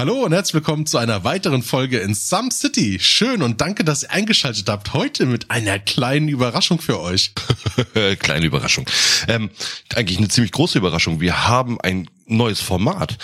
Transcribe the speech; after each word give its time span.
Hallo 0.00 0.24
und 0.24 0.32
herzlich 0.32 0.54
willkommen 0.54 0.86
zu 0.86 0.96
einer 0.96 1.24
weiteren 1.24 1.62
Folge 1.62 1.98
in 1.98 2.14
Some 2.14 2.50
City. 2.50 2.98
Schön 2.98 3.42
und 3.42 3.60
danke, 3.60 3.84
dass 3.84 4.04
ihr 4.04 4.10
eingeschaltet 4.10 4.66
habt. 4.70 4.94
Heute 4.94 5.26
mit 5.26 5.50
einer 5.50 5.78
kleinen 5.78 6.28
Überraschung 6.28 6.80
für 6.80 6.98
euch. 7.00 7.34
Kleine 8.18 8.46
Überraschung. 8.46 8.88
Ähm, 9.28 9.50
eigentlich 9.94 10.16
eine 10.16 10.28
ziemlich 10.28 10.52
große 10.52 10.78
Überraschung. 10.78 11.20
Wir 11.20 11.46
haben 11.48 11.78
ein 11.82 12.08
neues 12.24 12.62
Format. 12.62 13.18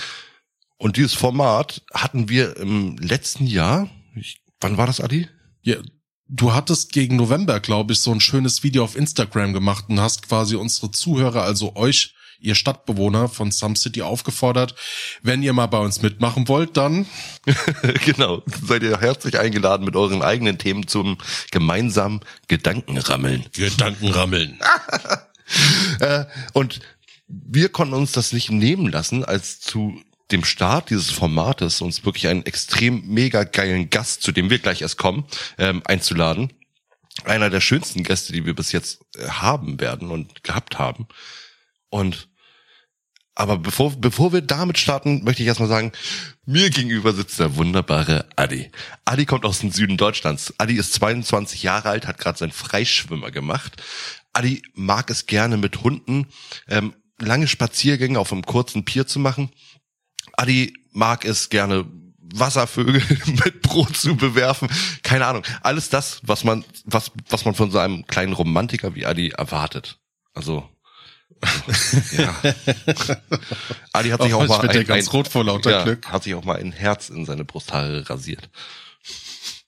Und 0.77 0.99
dieses 0.99 1.15
Format 1.15 1.81
hatten 1.95 2.29
wir 2.29 2.59
im 2.59 2.99
letzten 2.99 3.47
Jahr. 3.47 3.89
Ich, 4.15 4.43
wann 4.61 4.77
war 4.77 4.87
das, 4.87 5.01
Adi? 5.01 5.31
Ja, 5.63 5.77
du 6.29 6.53
hattest 6.53 6.93
gegen 6.93 7.17
November, 7.17 7.59
glaube 7.59 7.95
ich, 7.95 8.01
so 8.01 8.13
ein 8.13 8.21
schönes 8.21 8.63
Video 8.63 8.85
auf 8.85 8.97
Instagram 8.97 9.55
gemacht 9.55 9.87
und 9.89 9.99
hast 9.99 10.29
quasi 10.29 10.57
unsere 10.57 10.91
Zuhörer, 10.91 11.43
also 11.43 11.75
euch, 11.75 12.16
ihr 12.41 12.55
Stadtbewohner 12.55 13.29
von 13.29 13.51
Some 13.51 13.77
City 13.77 14.03
aufgefordert, 14.03 14.75
wenn 15.23 15.43
ihr 15.43 15.53
mal 15.53 15.67
bei 15.67 15.79
uns 15.79 16.03
mitmachen 16.03 16.49
wollt, 16.49 16.77
dann 16.77 17.07
genau, 18.05 18.43
seid 18.67 18.83
ihr 18.83 19.01
herzlich 19.01 19.39
eingeladen 19.39 19.85
mit 19.85 19.97
euren 19.97 20.23
eigenen 20.23 20.59
Themen 20.59 20.87
zum 20.87 21.19
gemeinsamen 21.51 22.21
Gedankenrammeln. 22.49 23.47
Gedankenrammeln. 23.53 24.59
äh, 26.01 26.25
und 26.53 26.81
wir 27.29 27.69
konnten 27.69 27.95
uns 27.95 28.13
das 28.13 28.33
nicht 28.33 28.51
nehmen 28.51 28.91
lassen, 28.91 29.25
als 29.25 29.61
zu 29.61 30.01
dem 30.31 30.45
Start 30.45 30.91
dieses 30.91 31.11
Formates 31.11 31.81
uns 31.81 32.05
wirklich 32.05 32.29
einen 32.29 32.45
extrem 32.45 33.07
mega 33.07 33.45
geilen 33.45 33.91
Gast, 33.91 34.23
zu 34.23 34.33
dem 34.33 34.51
wir 34.51 34.59
gleich 34.59 34.83
erst 34.83 34.99
kommen, 34.99 35.25
ähm, 35.59 35.83
einzuladen. 35.85 36.53
Einer 37.25 37.49
der 37.49 37.61
schönsten 37.61 38.03
Gäste, 38.03 38.33
die 38.33 38.45
wir 38.45 38.55
bis 38.55 38.73
jetzt 38.73 39.01
äh, 39.17 39.29
haben 39.29 39.81
werden 39.81 40.11
und 40.11 40.43
gehabt 40.43 40.79
haben. 40.79 41.07
Und 41.97 42.29
aber 43.35 43.57
bevor, 43.59 43.93
bevor 43.93 44.35
wir 44.35 44.43
damit 44.43 44.79
starten, 44.79 45.25
möchte 45.25 45.43
ich 45.43 45.49
erstmal 45.49 45.69
sagen, 45.69 45.93
mir 46.45 46.69
gegenüber 46.69 47.15
sitzt 47.15 47.39
der 47.39 47.57
wunderbare 47.57 48.27
Adi. 48.37 48.71
Adi 49.07 49.25
kommt 49.25 49.47
aus 49.47 49.61
dem 49.61 49.71
Süden 49.71 49.97
Deutschlands. 49.97 50.55
Adi 50.59 50.77
ist 50.77 50.93
22 50.95 51.63
Jahre 51.63 51.89
alt, 51.89 52.07
hat 52.07 52.19
gerade 52.19 52.39
seinen 52.39 52.53
Freischwimmer 52.53 53.31
gemacht. 53.31 53.83
Adi 54.35 54.63
mag 54.75 55.11
es 55.11 55.25
gerne 55.25 55.57
mit 55.57 55.83
Hunden 55.83 56.27
ähm, 56.69 56.95
lange 57.19 57.49
Spaziergänge 57.49 58.19
auf 58.19 58.31
einem 58.31 58.45
kurzen 58.45 58.85
Pier 58.85 59.07
zu 59.07 59.19
machen. 59.19 59.51
Adi 60.35 60.75
mag 60.93 61.25
es 61.25 61.49
gerne 61.49 61.87
Wasservögel 62.19 63.03
mit 63.45 63.63
Brot 63.63 63.97
zu 63.97 64.17
bewerfen. 64.17 64.69
Keine 65.03 65.27
Ahnung. 65.27 65.45
Alles 65.63 65.89
das, 65.89 66.21
was 66.23 66.45
man, 66.45 66.63
was, 66.85 67.11
was 67.31 67.47
man 67.47 67.55
von 67.55 67.71
so 67.71 67.79
einem 67.79 68.07
kleinen 68.07 68.35
Romantiker 68.35 68.95
wie 68.95 69.07
Adi 69.07 69.31
erwartet. 69.31 69.99
Also 70.35 70.69
ja. 72.17 72.35
Adi 73.93 74.11
hat 74.11 74.23
sich 74.23 74.35
auch, 74.35 74.43
auch 74.43 74.63
mal 74.63 74.69
ein, 74.69 74.85
ganz 74.85 75.13
rot 75.13 75.29
vor 75.29 75.45
lauter 75.45 75.71
ja, 75.71 75.85
Glück. 75.85 76.07
Hat 76.09 76.25
sich 76.25 76.35
auch 76.35 76.45
mal 76.45 76.59
ein 76.59 76.73
Herz 76.73 77.09
in 77.09 77.25
seine 77.27 77.45
Brusthaare 77.45 78.09
rasiert. 78.09 78.49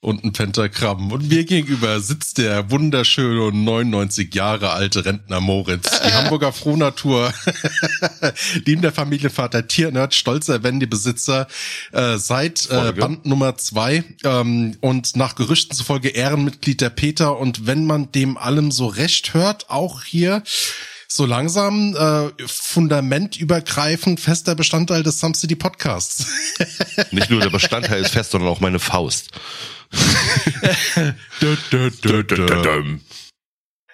Und 0.01 0.23
ein 0.23 0.33
Pentagramm. 0.33 1.11
Und 1.11 1.29
mir 1.29 1.45
gegenüber 1.45 1.99
sitzt 1.99 2.39
der 2.39 2.71
wunderschöne 2.71 3.43
und 3.43 3.65
99 3.65 4.33
Jahre 4.33 4.71
alte 4.71 5.05
Rentner 5.05 5.41
Moritz. 5.41 5.91
Die 5.91 6.13
Hamburger 6.13 6.53
Frohnatur. 6.53 7.35
Lieben 8.65 8.83
der 8.83 8.93
Familienvater 8.93 9.67
Tiernerd, 9.67 10.15
stolzer 10.15 10.63
Wendy-Besitzer, 10.63 11.49
äh, 11.91 12.17
seit 12.17 12.71
äh, 12.71 12.93
Band 12.93 13.27
Nummer 13.27 13.57
zwei 13.57 14.05
ähm, 14.23 14.77
und 14.81 15.17
nach 15.17 15.35
Gerüchten 15.35 15.77
zufolge 15.77 16.11
Ehrenmitglied 16.11 16.81
der 16.81 16.91
Peter. 16.91 17.37
Und 17.37 17.67
wenn 17.67 17.85
man 17.85 18.13
dem 18.13 18.39
allem 18.39 18.71
so 18.71 18.87
recht 18.87 19.35
hört, 19.35 19.69
auch 19.69 20.05
hier 20.05 20.45
so 21.11 21.25
langsam 21.25 21.97
äh, 21.97 22.31
fundamentübergreifend 22.47 24.21
fester 24.21 24.55
Bestandteil 24.55 25.03
des 25.03 25.19
Some 25.19 25.35
City 25.35 25.57
Podcasts. 25.57 26.27
Nicht 27.11 27.31
nur 27.31 27.41
der 27.41 27.49
Bestandteil 27.51 28.03
ist 28.03 28.13
fest, 28.13 28.33
sondern 28.33 28.51
auch 28.51 28.61
meine 28.61 28.79
Faust. 28.79 29.31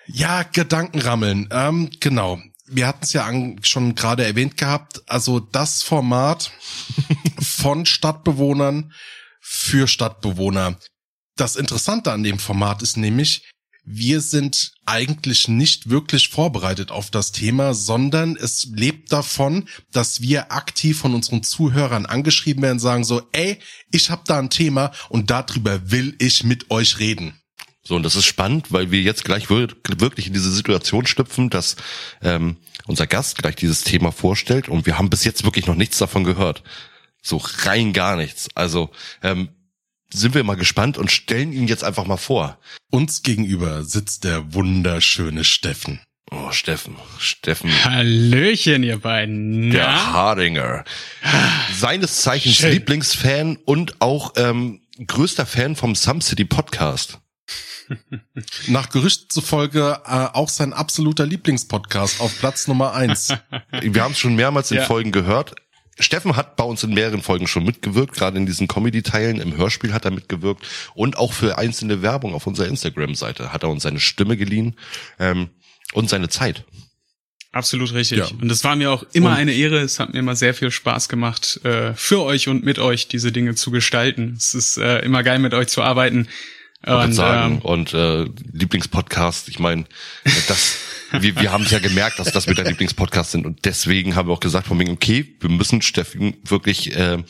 ja, 0.06 0.42
Gedankenrammeln. 0.42 1.48
Ähm, 1.52 1.90
genau. 2.00 2.40
Wir 2.66 2.88
hatten 2.88 3.04
es 3.04 3.12
ja 3.12 3.30
schon 3.62 3.94
gerade 3.94 4.24
erwähnt 4.24 4.56
gehabt. 4.56 5.02
Also 5.06 5.38
das 5.38 5.82
Format 5.82 6.50
von 7.40 7.86
Stadtbewohnern 7.86 8.92
für 9.40 9.86
Stadtbewohner. 9.86 10.78
Das 11.36 11.54
Interessante 11.54 12.10
an 12.10 12.24
dem 12.24 12.38
Format 12.38 12.82
ist 12.82 12.96
nämlich, 12.96 13.48
wir 13.84 14.20
sind 14.20 14.72
eigentlich 14.86 15.48
nicht 15.48 15.90
wirklich 15.90 16.28
vorbereitet 16.28 16.90
auf 16.90 17.10
das 17.10 17.32
Thema, 17.32 17.74
sondern 17.74 18.36
es 18.36 18.68
lebt 18.72 19.12
davon, 19.12 19.68
dass 19.92 20.20
wir 20.20 20.52
aktiv 20.52 20.98
von 20.98 21.14
unseren 21.14 21.42
Zuhörern 21.42 22.06
angeschrieben 22.06 22.62
werden, 22.62 22.78
sagen 22.78 23.04
so, 23.04 23.22
ey, 23.32 23.58
ich 23.90 24.10
habe 24.10 24.22
da 24.26 24.38
ein 24.38 24.50
Thema 24.50 24.92
und 25.08 25.30
darüber 25.30 25.90
will 25.90 26.14
ich 26.18 26.44
mit 26.44 26.70
euch 26.70 26.98
reden. 26.98 27.40
So, 27.82 27.96
und 27.96 28.02
das 28.02 28.16
ist 28.16 28.24
spannend, 28.24 28.72
weil 28.72 28.90
wir 28.90 29.02
jetzt 29.02 29.26
gleich 29.26 29.50
wirklich 29.50 30.26
in 30.26 30.32
diese 30.32 30.50
Situation 30.50 31.06
schlüpfen, 31.06 31.50
dass 31.50 31.76
ähm, 32.22 32.56
unser 32.86 33.06
Gast 33.06 33.36
gleich 33.36 33.56
dieses 33.56 33.84
Thema 33.84 34.10
vorstellt 34.10 34.70
und 34.70 34.86
wir 34.86 34.96
haben 34.96 35.10
bis 35.10 35.24
jetzt 35.24 35.44
wirklich 35.44 35.66
noch 35.66 35.74
nichts 35.74 35.98
davon 35.98 36.24
gehört. 36.24 36.62
So 37.20 37.36
rein 37.36 37.92
gar 37.92 38.16
nichts. 38.16 38.48
Also 38.54 38.90
ähm, 39.22 39.50
sind 40.14 40.34
wir 40.34 40.44
mal 40.44 40.56
gespannt 40.56 40.98
und 40.98 41.10
stellen 41.10 41.52
ihn 41.52 41.68
jetzt 41.68 41.84
einfach 41.84 42.06
mal 42.06 42.16
vor. 42.16 42.58
Uns 42.90 43.22
gegenüber 43.22 43.84
sitzt 43.84 44.24
der 44.24 44.54
wunderschöne 44.54 45.44
Steffen. 45.44 46.00
Oh, 46.30 46.50
Steffen, 46.52 46.96
Steffen. 47.18 47.70
Hallöchen, 47.84 48.82
ihr 48.82 48.98
beiden. 48.98 49.68
Na? 49.68 49.74
Der 49.74 50.12
Hardinger. 50.12 50.84
Seines 51.72 52.22
Zeichens 52.22 52.56
Schön. 52.56 52.72
Lieblingsfan 52.72 53.58
und 53.64 54.00
auch 54.00 54.32
ähm, 54.36 54.80
größter 55.06 55.46
Fan 55.46 55.76
vom 55.76 55.94
Some 55.94 56.22
City 56.22 56.44
Podcast. 56.44 57.18
Nach 58.68 58.88
Gerücht 58.88 59.32
zufolge 59.32 60.00
äh, 60.06 60.10
auch 60.32 60.48
sein 60.48 60.72
absoluter 60.72 61.26
Lieblingspodcast 61.26 62.20
auf 62.20 62.38
Platz 62.38 62.66
Nummer 62.66 62.94
eins. 62.94 63.28
Wir 63.80 64.02
haben 64.02 64.12
es 64.12 64.18
schon 64.18 64.34
mehrmals 64.34 64.70
in 64.70 64.78
ja. 64.78 64.84
Folgen 64.84 65.12
gehört. 65.12 65.54
Steffen 65.98 66.36
hat 66.36 66.56
bei 66.56 66.64
uns 66.64 66.82
in 66.82 66.92
mehreren 66.92 67.22
Folgen 67.22 67.46
schon 67.46 67.64
mitgewirkt, 67.64 68.14
gerade 68.14 68.36
in 68.36 68.46
diesen 68.46 68.66
Comedy-Teilen. 68.66 69.40
Im 69.40 69.56
Hörspiel 69.56 69.92
hat 69.92 70.04
er 70.04 70.10
mitgewirkt 70.10 70.66
und 70.94 71.16
auch 71.16 71.32
für 71.32 71.58
einzelne 71.58 72.02
Werbung 72.02 72.34
auf 72.34 72.46
unserer 72.46 72.66
Instagram-Seite 72.66 73.52
hat 73.52 73.62
er 73.62 73.68
uns 73.68 73.84
seine 73.84 74.00
Stimme 74.00 74.36
geliehen 74.36 74.76
ähm, 75.18 75.50
und 75.92 76.10
seine 76.10 76.28
Zeit. 76.28 76.64
Absolut 77.52 77.94
richtig. 77.94 78.18
Ja. 78.18 78.28
Und 78.40 78.50
es 78.50 78.64
war 78.64 78.74
mir 78.74 78.90
auch 78.90 79.04
immer 79.12 79.30
und 79.30 79.36
eine 79.36 79.52
Ehre. 79.52 79.78
Es 79.78 80.00
hat 80.00 80.12
mir 80.12 80.18
immer 80.18 80.34
sehr 80.34 80.54
viel 80.54 80.72
Spaß 80.72 81.08
gemacht, 81.08 81.60
äh, 81.64 81.94
für 81.94 82.22
euch 82.22 82.48
und 82.48 82.64
mit 82.64 82.80
euch 82.80 83.06
diese 83.06 83.30
Dinge 83.30 83.54
zu 83.54 83.70
gestalten. 83.70 84.34
Es 84.36 84.54
ist 84.54 84.76
äh, 84.76 84.98
immer 85.00 85.22
geil, 85.22 85.38
mit 85.38 85.54
euch 85.54 85.68
zu 85.68 85.80
arbeiten. 85.80 86.26
Und, 86.84 87.12
sagen. 87.12 87.54
Ähm, 87.54 87.58
und 87.60 87.94
äh, 87.94 88.24
Lieblingspodcast, 88.52 89.48
ich 89.48 89.58
meine, 89.58 89.84
das 90.48 90.76
wir, 91.22 91.36
wir 91.40 91.52
haben 91.52 91.64
es 91.64 91.70
ja 91.70 91.78
gemerkt, 91.78 92.18
dass 92.18 92.32
das 92.32 92.46
mit 92.46 92.58
der 92.58 92.64
Lieblingspodcast 92.66 93.32
sind 93.32 93.46
und 93.46 93.64
deswegen 93.64 94.14
haben 94.14 94.28
wir 94.28 94.32
auch 94.32 94.40
gesagt 94.40 94.66
von 94.66 94.78
wegen, 94.78 94.92
okay, 94.92 95.36
wir 95.40 95.50
müssen 95.50 95.82
Steffen 95.82 96.36
wirklich 96.44 96.96
äh, 96.96 97.22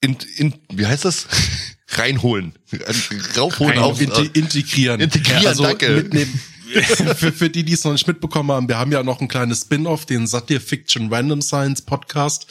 in, 0.00 0.16
in, 0.36 0.54
wie 0.72 0.86
heißt 0.86 1.04
das? 1.04 1.26
reinholen, 1.88 2.54
raufholen, 3.36 3.78
auf, 3.78 4.00
integrieren. 4.00 5.00
Integrieren, 5.00 5.42
ja, 5.42 5.48
also 5.50 5.62
danke. 5.64 5.90
Mitnehmen. 5.90 6.40
für, 7.16 7.32
für 7.32 7.50
die, 7.50 7.62
die 7.62 7.72
es 7.72 7.84
noch 7.84 7.92
nicht 7.92 8.06
mitbekommen 8.06 8.50
haben, 8.50 8.68
wir 8.68 8.78
haben 8.78 8.90
ja 8.90 9.02
noch 9.02 9.20
ein 9.20 9.28
kleines 9.28 9.62
Spin-off, 9.62 10.06
den 10.06 10.26
Satire 10.26 10.60
Fiction 10.60 11.12
Random 11.12 11.40
Science 11.42 11.82
Podcast. 11.82 12.46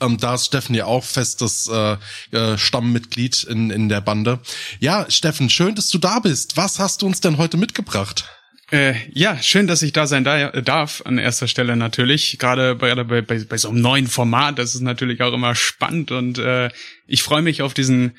Ähm, 0.00 0.18
da 0.18 0.34
ist 0.34 0.46
Steffen 0.46 0.74
ja 0.74 0.86
auch 0.86 1.04
festes 1.04 1.68
äh, 1.68 1.96
äh, 2.30 2.58
Stammmitglied 2.58 3.44
in, 3.44 3.70
in 3.70 3.88
der 3.88 4.00
Bande. 4.00 4.40
Ja, 4.80 5.06
Steffen, 5.10 5.50
schön, 5.50 5.74
dass 5.74 5.88
du 5.88 5.98
da 5.98 6.20
bist. 6.20 6.56
Was 6.56 6.78
hast 6.78 7.02
du 7.02 7.06
uns 7.06 7.20
denn 7.20 7.38
heute 7.38 7.56
mitgebracht? 7.56 8.26
Äh, 8.70 8.94
ja, 9.12 9.40
schön, 9.42 9.66
dass 9.66 9.82
ich 9.82 9.92
da 9.92 10.06
sein 10.06 10.24
darf, 10.24 11.02
an 11.04 11.18
erster 11.18 11.48
Stelle 11.48 11.76
natürlich. 11.76 12.38
Gerade 12.38 12.74
bei, 12.74 12.94
bei, 12.94 13.20
bei, 13.20 13.44
bei 13.44 13.58
so 13.58 13.68
einem 13.68 13.80
neuen 13.80 14.06
Format, 14.06 14.58
das 14.58 14.74
ist 14.74 14.80
natürlich 14.80 15.20
auch 15.22 15.34
immer 15.34 15.54
spannend 15.54 16.10
und 16.10 16.38
äh, 16.38 16.70
ich 17.06 17.22
freue 17.22 17.42
mich 17.42 17.60
auf 17.62 17.74
diesen 17.74 18.16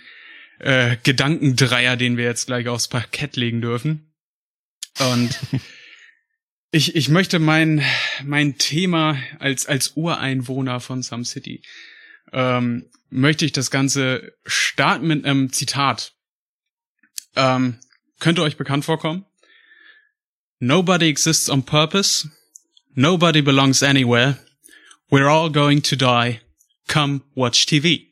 äh, 0.59 0.97
Gedankendreier, 1.03 1.97
den 1.97 2.17
wir 2.17 2.25
jetzt 2.25 2.45
gleich 2.45 2.67
aufs 2.67 2.87
Parkett 2.87 3.35
legen 3.35 3.61
dürfen. 3.61 4.13
Und 4.99 5.37
ich, 6.71 6.95
ich 6.95 7.09
möchte 7.09 7.39
mein, 7.39 7.83
mein 8.23 8.57
Thema 8.57 9.17
als, 9.39 9.65
als 9.65 9.93
Ureinwohner 9.95 10.79
von 10.79 11.01
Some 11.01 11.25
City, 11.25 11.63
ähm, 12.33 12.89
möchte 13.09 13.45
ich 13.45 13.51
das 13.51 13.71
Ganze 13.71 14.33
starten 14.45 15.07
mit 15.07 15.25
einem 15.25 15.51
Zitat. 15.51 16.13
Ähm, 17.35 17.79
könnte 18.19 18.43
euch 18.43 18.57
bekannt 18.57 18.85
vorkommen? 18.85 19.25
Nobody 20.65 21.09
exists 21.09 21.47
on 21.47 21.61
purpose. 21.61 22.27
Nobody 22.95 23.41
belongs 23.41 23.83
anywhere. 23.83 24.39
We're 25.11 25.29
all 25.29 25.51
going 25.51 25.83
to 25.83 25.95
die. 25.95 26.41
Come 26.87 27.21
watch 27.35 27.67
TV. 27.67 28.11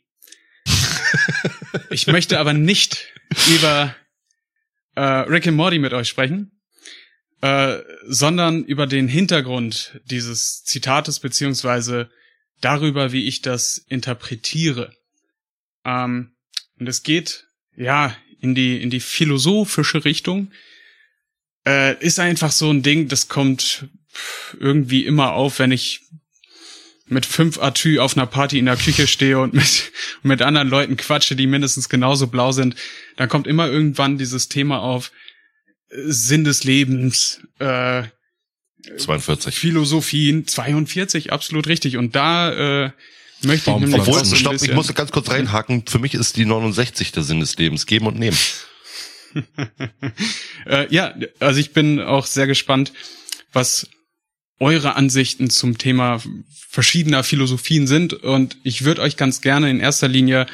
ich 1.90 2.06
möchte 2.06 2.40
aber 2.40 2.54
nicht 2.54 3.08
über 3.50 3.96
äh, 4.96 5.02
Rick 5.02 5.48
and 5.48 5.58
Morty 5.58 5.80
mit 5.80 5.94
euch 5.94 6.08
sprechen, 6.08 6.52
äh, 7.42 7.80
sondern 8.08 8.64
über 8.66 8.86
den 8.86 9.08
Hintergrund 9.08 10.00
dieses 10.06 10.64
Zitates 10.64 11.20
beziehungsweise 11.20 12.12
darüber, 12.62 13.12
wie 13.12 13.26
ich 13.26 13.42
das 13.42 13.80
interpretiere. 13.88 14.94
Ähm, 15.86 16.36
und 16.80 16.88
es 16.88 17.02
geht, 17.02 17.48
ja, 17.76 18.16
in 18.42 18.54
die, 18.54 18.80
in 18.80 18.92
die 18.92 19.00
philosophische 19.00 20.06
Richtung. 20.06 20.52
Äh, 21.66 21.98
ist 22.04 22.20
einfach 22.20 22.52
so 22.52 22.70
ein 22.70 22.84
Ding, 22.84 23.08
das 23.08 23.30
kommt 23.30 23.88
irgendwie 24.60 25.06
immer 25.06 25.34
auf, 25.34 25.60
wenn 25.60 25.72
ich 25.72 26.02
mit 27.08 27.26
fünf 27.26 27.60
Atü 27.60 28.00
auf 28.00 28.18
einer 28.18 28.26
Party 28.26 28.60
in 28.60 28.66
der 28.66 28.78
Küche 28.78 29.08
stehe 29.08 29.40
und 29.40 29.54
mit, 29.54 29.92
mit 30.24 30.42
anderen 30.42 30.70
Leuten 30.70 30.98
quatsche, 30.98 31.36
die 31.36 31.48
mindestens 31.48 31.90
genauso 31.90 32.28
blau 32.28 32.52
sind, 32.52 32.76
dann 33.18 33.30
kommt 33.30 33.48
immer 33.48 33.68
irgendwann 33.68 34.18
dieses 34.18 34.50
Thema 34.50 34.80
auf 34.80 35.12
äh, 35.90 35.96
Sinn 36.06 36.44
des 36.44 36.64
Lebens, 36.64 37.42
äh, 37.60 38.04
42. 38.98 39.56
Philosophien, 39.56 40.46
42, 40.46 41.32
absolut 41.32 41.68
richtig. 41.68 41.98
Und 41.98 42.16
da 42.16 42.86
äh, 42.86 42.92
möchte 43.44 43.72
ich 43.72 43.78
nämlich 43.78 44.02
Obwohl, 44.02 44.26
stopp, 44.26 44.62
ich 44.62 44.74
muss 44.74 44.94
ganz 44.94 45.12
kurz 45.12 45.30
reinhaken. 45.30 45.86
Für 45.88 46.00
mich 46.00 46.14
ist 46.14 46.36
die 46.36 46.46
69 46.46 47.14
der 47.14 47.24
Sinn 47.24 47.40
des 47.40 47.56
Lebens. 47.58 47.86
Geben 47.86 48.08
und 48.08 48.20
nehmen. 48.20 48.38
Äh, 50.66 50.88
ja, 50.94 51.14
also 51.42 51.60
ich 51.60 51.74
bin 51.74 52.00
auch 52.00 52.26
sehr 52.26 52.48
gespannt, 52.48 52.94
was 53.52 53.90
eure 54.60 54.96
Ansichten 54.96 55.50
zum 55.50 55.78
Thema 55.78 56.22
verschiedener 56.70 57.24
Philosophien 57.26 57.86
sind. 57.86 58.14
Und 58.14 58.56
ich 58.64 58.86
würde 58.86 59.02
euch 59.02 59.18
ganz 59.18 59.42
gerne 59.42 59.70
in 59.70 59.82
erster 59.82 60.08
Linie 60.08 60.48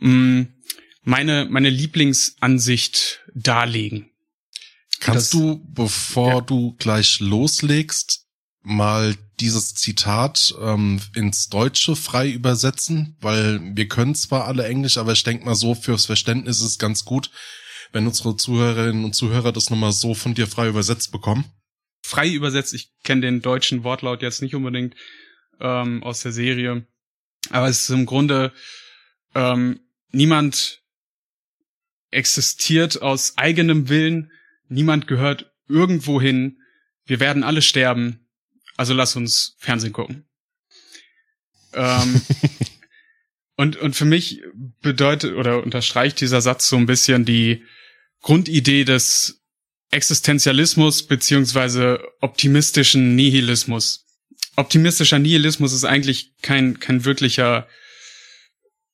mh, 0.00 0.46
meine, 1.04 1.46
meine 1.48 1.70
Lieblingsansicht 1.70 3.20
darlegen. 3.34 4.10
Kannst 4.98 5.32
Das- 5.32 5.40
du, 5.40 5.64
bevor 5.72 6.32
Ja. 6.34 6.40
du 6.40 6.74
gleich 6.78 7.20
loslegst, 7.20 8.26
mal 8.62 9.14
dieses 9.38 9.74
Zitat 9.74 10.54
ähm, 10.60 11.00
ins 11.14 11.48
Deutsche 11.48 11.94
frei 11.96 12.28
übersetzen? 12.30 13.16
Weil 13.20 13.60
wir 13.76 13.86
können 13.88 14.14
zwar 14.14 14.46
alle 14.46 14.66
Englisch, 14.66 14.98
aber 14.98 15.12
ich 15.12 15.22
denke 15.22 15.44
mal 15.44 15.54
so, 15.54 15.74
fürs 15.74 16.06
Verständnis 16.06 16.58
ist 16.58 16.66
es 16.66 16.78
ganz 16.78 17.04
gut, 17.04 17.30
wenn 17.92 18.06
unsere 18.06 18.36
Zuhörerinnen 18.36 19.04
und 19.04 19.14
Zuhörer 19.14 19.52
das 19.52 19.70
nochmal 19.70 19.92
so 19.92 20.14
von 20.14 20.34
dir 20.34 20.46
frei 20.46 20.68
übersetzt 20.68 21.12
bekommen. 21.12 21.44
Frei 22.02 22.28
übersetzt, 22.28 22.72
ich 22.74 22.92
kenne 23.04 23.22
den 23.22 23.42
deutschen 23.42 23.84
Wortlaut 23.84 24.22
jetzt 24.22 24.42
nicht 24.42 24.54
unbedingt 24.54 24.94
ähm, 25.60 26.02
aus 26.02 26.20
der 26.20 26.32
Serie, 26.32 26.86
aber 27.50 27.68
es 27.68 27.82
ist 27.82 27.90
im 27.90 28.06
Grunde 28.06 28.52
ähm, 29.34 29.80
niemand 30.10 30.82
existiert 32.10 33.02
aus 33.02 33.36
eigenem 33.36 33.88
Willen, 33.88 34.32
niemand 34.68 35.06
gehört 35.06 35.52
irgendwo 35.68 36.20
hin, 36.20 36.58
wir 37.04 37.20
werden 37.20 37.44
alle 37.44 37.62
sterben, 37.62 38.26
also 38.76 38.94
lass 38.94 39.16
uns 39.16 39.56
Fernsehen 39.58 39.92
gucken. 39.92 40.28
Ähm, 41.72 42.20
und, 43.56 43.76
und 43.76 43.94
für 43.94 44.04
mich 44.04 44.42
bedeutet 44.80 45.34
oder 45.34 45.62
unterstreicht 45.62 46.20
dieser 46.20 46.40
Satz 46.40 46.68
so 46.68 46.76
ein 46.76 46.86
bisschen 46.86 47.24
die 47.24 47.64
Grundidee 48.22 48.84
des 48.84 49.40
Existenzialismus 49.90 51.06
beziehungsweise 51.06 52.00
optimistischen 52.20 53.14
Nihilismus. 53.16 54.06
Optimistischer 54.56 55.18
Nihilismus 55.18 55.72
ist 55.72 55.84
eigentlich 55.84 56.32
kein, 56.42 56.78
kein 56.80 57.04
wirklicher 57.04 57.66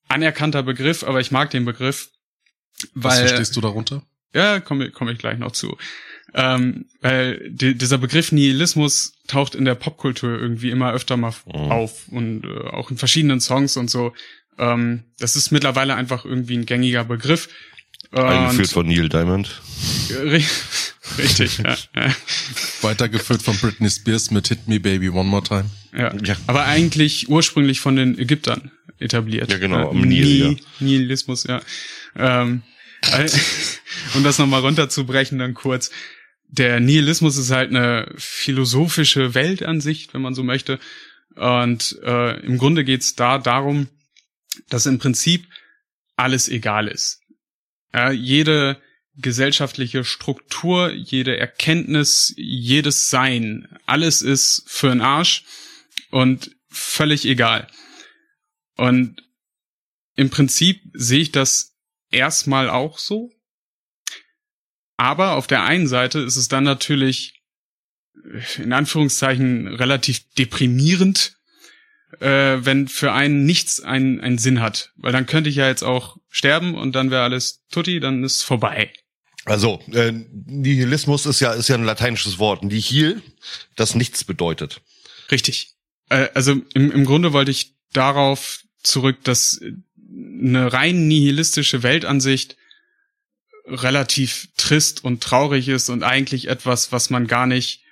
anerkannter 0.09 0.63
Begriff, 0.63 1.03
aber 1.03 1.21
ich 1.21 1.31
mag 1.31 1.51
den 1.51 1.65
Begriff, 1.65 2.11
Was 2.95 3.17
weil 3.19 3.29
verstehst 3.29 3.57
du 3.57 3.61
darunter? 3.61 4.07
ja, 4.35 4.61
komme 4.61 4.91
komm 4.91 5.09
ich 5.09 5.19
gleich 5.19 5.39
noch 5.39 5.53
zu. 5.53 5.77
Ähm, 6.35 6.87
weil 7.01 7.51
die, 7.51 7.75
dieser 7.75 7.99
Begriff 7.99 8.33
Nihilismus 8.33 9.15
taucht 9.27 9.55
in 9.55 9.65
der 9.65 9.75
Popkultur 9.75 10.39
irgendwie 10.39 10.71
immer 10.71 10.93
öfter 10.93 11.17
mal 11.17 11.33
Mhm. 11.47 11.55
auf 11.73 12.09
und 12.09 12.45
äh, 12.45 12.69
auch 12.69 12.91
in 12.91 12.99
verschiedenen 12.99 13.41
Songs 13.41 13.77
und 13.77 13.91
so. 13.91 14.13
Ähm, 14.59 15.05
das 15.19 15.37
ist 15.37 15.51
mittlerweile 15.51 15.95
einfach 15.95 16.25
irgendwie 16.25 16.57
ein 16.57 16.67
gängiger 16.67 17.05
Begriff. 17.05 17.49
Eingeführt 18.13 18.71
von 18.71 18.87
Neil 18.87 19.09
Diamond. 19.09 19.61
Ri- 20.09 20.45
Richtig, 21.19 21.59
ja, 21.59 21.77
Weitergeführt 22.83 23.43
von 23.43 23.57
Britney 23.59 23.89
Spears 23.91 24.31
mit 24.31 24.49
Hit 24.49 24.67
Me 24.69 24.81
Baby 24.81 25.09
One 25.09 25.29
More 25.29 25.43
Time. 25.43 25.71
ja. 25.97 26.13
Ja. 26.23 26.37
Aber 26.47 26.65
eigentlich 26.67 27.29
ursprünglich 27.29 27.81
von 27.81 27.97
den 27.97 28.19
Ägyptern 28.19 28.71
etabliert. 28.99 29.51
Ja, 29.51 29.59
genau, 29.59 29.87
Äh, 29.87 29.91
am 29.91 30.01
Nil, 30.01 30.25
Ni- 30.25 30.39
ja. 30.39 30.57
Nihilismus, 30.81 31.45
ja. 31.45 31.63
Ähm, 32.17 32.63
äh, 33.13 33.29
um 34.15 34.25
das 34.25 34.39
nochmal 34.39 34.61
runterzubrechen, 34.61 35.39
dann 35.39 35.55
kurz. 35.55 35.91
Der 36.49 36.81
Nihilismus 36.81 37.37
ist 37.37 37.51
halt 37.51 37.71
eine 37.71 38.13
philosophische 38.17 39.35
Weltansicht, 39.35 40.15
wenn 40.15 40.23
man 40.23 40.35
so 40.35 40.43
möchte. 40.43 40.79
Und 41.35 41.99
äh, 42.05 42.41
im 42.41 42.57
Grunde 42.59 42.85
geht's 42.85 43.15
da 43.15 43.39
darum, 43.39 43.89
dass 44.69 44.87
im 44.87 44.99
Prinzip 44.99 45.47
alles 46.17 46.49
egal 46.49 46.89
ist. 46.89 47.21
Ja, 47.97 48.11
jede 48.11 48.79
gesellschaftliche 49.15 50.05
Struktur, 50.05 50.93
jede 50.93 51.39
Erkenntnis, 51.39 52.35
jedes 52.37 53.09
Sein, 53.09 53.67
alles 53.87 54.21
ist 54.21 54.65
für 54.67 54.91
den 54.91 55.01
Arsch 55.01 55.45
und 56.11 56.55
völlig 56.69 57.25
egal. 57.25 57.69
Und 58.77 59.23
im 60.15 60.29
Prinzip 60.29 60.83
sehe 60.93 61.21
ich 61.21 61.33
das 61.33 61.75
erstmal 62.11 62.69
auch 62.69 62.99
so. 62.99 63.33
Aber 64.99 65.33
auf 65.33 65.47
der 65.47 65.65
einen 65.65 65.89
Seite 65.89 66.19
ist 66.19 66.37
es 66.37 66.49
dann 66.49 66.65
natürlich 66.65 67.43
in 68.59 68.75
Anführungszeichen 68.75 69.69
relativ 69.69 70.21
deprimierend, 70.35 71.39
äh, 72.21 72.65
wenn 72.65 72.89
für 72.89 73.13
einen 73.13 73.45
nichts 73.45 73.81
einen, 73.81 74.21
einen 74.21 74.39
Sinn 74.39 74.61
hat. 74.61 74.93
Weil 74.97 75.13
dann 75.13 75.27
könnte 75.27 75.51
ich 75.51 75.57
ja 75.57 75.69
jetzt 75.69 75.83
auch 75.83 76.17
sterben 76.31 76.75
und 76.75 76.93
dann 76.93 77.11
wäre 77.11 77.23
alles 77.23 77.65
tutti, 77.71 78.01
dann 78.01 78.25
ist 78.25 78.43
vorbei. 78.43 78.93
Also, 79.45 79.81
äh, 79.93 80.13
Nihilismus 80.13 81.25
ist 81.25 81.41
ja, 81.41 81.53
ist 81.53 81.69
ja 81.69 81.77
ein 81.77 81.85
lateinisches 81.85 82.39
Wort. 82.39 82.65
Nihil, 82.65 83.23
das 83.77 83.95
nichts 83.95 84.25
bedeutet. 84.25 84.81
Richtig. 85.31 85.75
Äh, 86.09 86.29
also 86.35 86.61
im, 86.75 86.91
im 86.91 87.05
Grunde 87.05 87.33
wollte 87.33 87.53
ich 87.53 87.75
darauf 87.93 88.65
zurück, 88.83 89.23
dass 89.23 89.61
eine 90.11 90.73
rein 90.73 91.07
nihilistische 91.07 91.83
Weltansicht 91.83 92.57
relativ 93.67 94.49
trist 94.57 95.05
und 95.05 95.23
traurig 95.23 95.69
ist 95.69 95.89
und 95.91 96.03
eigentlich 96.03 96.49
etwas, 96.49 96.93
was 96.93 97.11
man 97.11 97.27
gar 97.27 97.47
nicht 97.47 97.83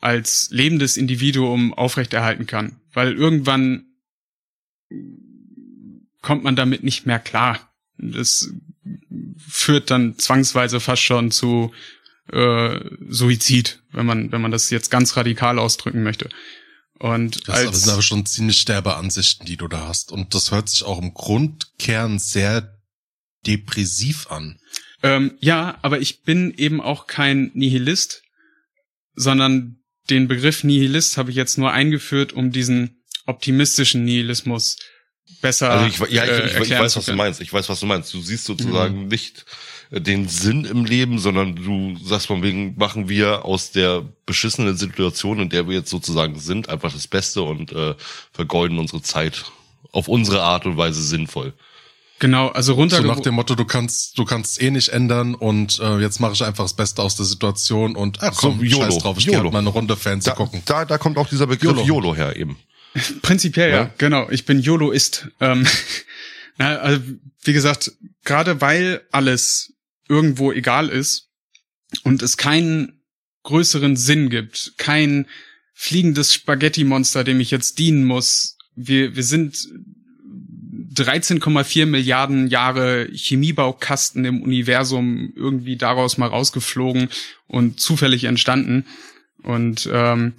als 0.00 0.48
lebendes 0.50 0.96
Individuum 0.96 1.74
aufrechterhalten 1.74 2.46
kann. 2.46 2.80
Weil 2.96 3.12
irgendwann 3.12 3.84
kommt 6.22 6.44
man 6.44 6.56
damit 6.56 6.82
nicht 6.82 7.04
mehr 7.04 7.18
klar. 7.18 7.70
Das 7.98 8.50
führt 9.36 9.90
dann 9.90 10.18
zwangsweise 10.18 10.80
fast 10.80 11.02
schon 11.02 11.30
zu 11.30 11.74
äh, 12.32 12.80
Suizid, 13.06 13.82
wenn 13.92 14.06
man, 14.06 14.32
wenn 14.32 14.40
man 14.40 14.50
das 14.50 14.70
jetzt 14.70 14.90
ganz 14.90 15.14
radikal 15.14 15.58
ausdrücken 15.58 16.02
möchte. 16.02 16.30
Und 16.98 17.46
Das, 17.46 17.56
als, 17.56 17.82
sind 17.82 17.92
aber 17.92 18.00
schon 18.00 18.24
ziemlich 18.24 18.64
derbe 18.64 18.96
Ansichten, 18.96 19.44
die 19.44 19.58
du 19.58 19.68
da 19.68 19.88
hast. 19.88 20.10
Und 20.10 20.34
das 20.34 20.50
hört 20.50 20.70
sich 20.70 20.82
auch 20.82 20.98
im 20.98 21.12
Grundkern 21.12 22.18
sehr 22.18 22.80
depressiv 23.46 24.30
an. 24.30 24.58
ähm, 25.02 25.36
ja, 25.40 25.76
aber 25.82 26.00
ich 26.00 26.22
bin 26.22 26.54
eben 26.56 26.80
auch 26.80 27.06
kein 27.06 27.50
Nihilist, 27.52 28.22
sondern 29.14 29.75
den 30.10 30.28
Begriff 30.28 30.64
Nihilist 30.64 31.16
habe 31.16 31.30
ich 31.30 31.36
jetzt 31.36 31.58
nur 31.58 31.72
eingeführt, 31.72 32.32
um 32.32 32.50
diesen 32.50 33.02
optimistischen 33.26 34.04
Nihilismus 34.04 34.76
besser 35.40 35.70
Also 35.70 36.04
ich, 36.04 36.12
ja, 36.12 36.24
ich, 36.24 36.30
äh, 36.30 36.38
ich, 36.38 36.46
ich 36.46 36.54
erklären 36.54 36.84
weiß, 36.84 36.92
zu 36.92 36.98
was 36.98 37.06
du 37.06 37.14
meinst. 37.14 37.40
Ich 37.40 37.52
weiß, 37.52 37.68
was 37.68 37.80
du 37.80 37.86
meinst. 37.86 38.14
Du 38.14 38.20
siehst 38.20 38.44
sozusagen 38.44 39.08
nicht 39.08 39.44
äh, 39.90 40.00
den 40.00 40.28
Sinn 40.28 40.64
im 40.64 40.84
Leben, 40.84 41.18
sondern 41.18 41.56
du 41.56 41.96
sagst 42.04 42.26
von 42.26 42.42
wegen, 42.42 42.76
machen 42.76 43.08
wir 43.08 43.44
aus 43.44 43.72
der 43.72 44.04
beschissenen 44.24 44.76
Situation, 44.76 45.40
in 45.40 45.48
der 45.48 45.68
wir 45.68 45.76
jetzt 45.76 45.90
sozusagen 45.90 46.38
sind, 46.38 46.68
einfach 46.68 46.92
das 46.92 47.08
Beste 47.08 47.42
und 47.42 47.72
äh, 47.72 47.94
vergeuden 48.32 48.78
unsere 48.78 49.02
Zeit 49.02 49.44
auf 49.92 50.08
unsere 50.08 50.42
Art 50.42 50.66
und 50.66 50.76
Weise 50.76 51.02
sinnvoll. 51.02 51.54
Genau, 52.18 52.48
also 52.48 52.72
So 52.72 52.78
runter 52.80 53.02
nach 53.02 53.20
dem 53.20 53.34
Motto, 53.34 53.54
du 53.54 53.64
kannst, 53.66 54.16
du 54.18 54.24
kannst 54.24 54.60
eh 54.62 54.70
nicht 54.70 54.88
ändern 54.88 55.34
und 55.34 55.78
äh, 55.80 55.98
jetzt 55.98 56.18
mache 56.18 56.32
ich 56.32 56.42
einfach 56.42 56.64
das 56.64 56.74
Beste 56.74 57.02
aus 57.02 57.14
der 57.16 57.26
Situation 57.26 57.94
und 57.94 58.22
ach 58.22 58.34
komm, 58.36 58.58
So, 58.58 58.64
YOLO, 58.64 58.84
scheiß 58.84 58.98
drauf, 58.98 59.18
ich 59.18 59.26
gehe 59.26 59.34
YOLO. 59.34 59.44
halt 59.44 59.52
mal 59.52 59.58
eine 59.58 59.68
Runde 59.68 59.96
Fernsehen 59.96 60.30
Da, 60.32 60.36
gucken. 60.36 60.62
da, 60.64 60.84
da 60.86 60.96
kommt 60.96 61.18
auch 61.18 61.28
dieser 61.28 61.46
Begriff 61.46 61.72
YOLO. 61.76 61.84
YOLO, 61.84 62.14
her 62.16 62.36
eben. 62.36 62.56
Prinzipiell, 63.22 63.70
ja. 63.70 63.76
Ja. 63.76 63.90
genau. 63.98 64.28
Ich 64.30 64.46
bin 64.46 64.60
YOLOist. 64.60 65.28
Ähm, 65.40 65.66
na, 66.56 66.76
also, 66.76 67.02
wie 67.44 67.52
gesagt, 67.52 67.92
gerade 68.24 68.60
weil 68.62 69.02
alles 69.12 69.74
irgendwo 70.08 70.52
egal 70.52 70.88
ist 70.88 71.28
und 72.02 72.22
es 72.22 72.38
keinen 72.38 73.02
größeren 73.42 73.96
Sinn 73.96 74.30
gibt, 74.30 74.72
kein 74.78 75.26
fliegendes 75.74 76.32
Spaghetti-Monster, 76.32 77.24
dem 77.24 77.40
ich 77.40 77.50
jetzt 77.50 77.78
dienen 77.78 78.04
muss. 78.04 78.56
Wir, 78.74 79.14
wir 79.16 79.22
sind 79.22 79.56
13,4 80.96 81.86
Milliarden 81.86 82.48
Jahre 82.48 83.08
Chemiebaukasten 83.12 84.24
im 84.24 84.42
Universum 84.42 85.32
irgendwie 85.36 85.76
daraus 85.76 86.18
mal 86.18 86.28
rausgeflogen 86.28 87.08
und 87.46 87.80
zufällig 87.80 88.24
entstanden. 88.24 88.86
Und 89.42 89.88
ähm, 89.92 90.34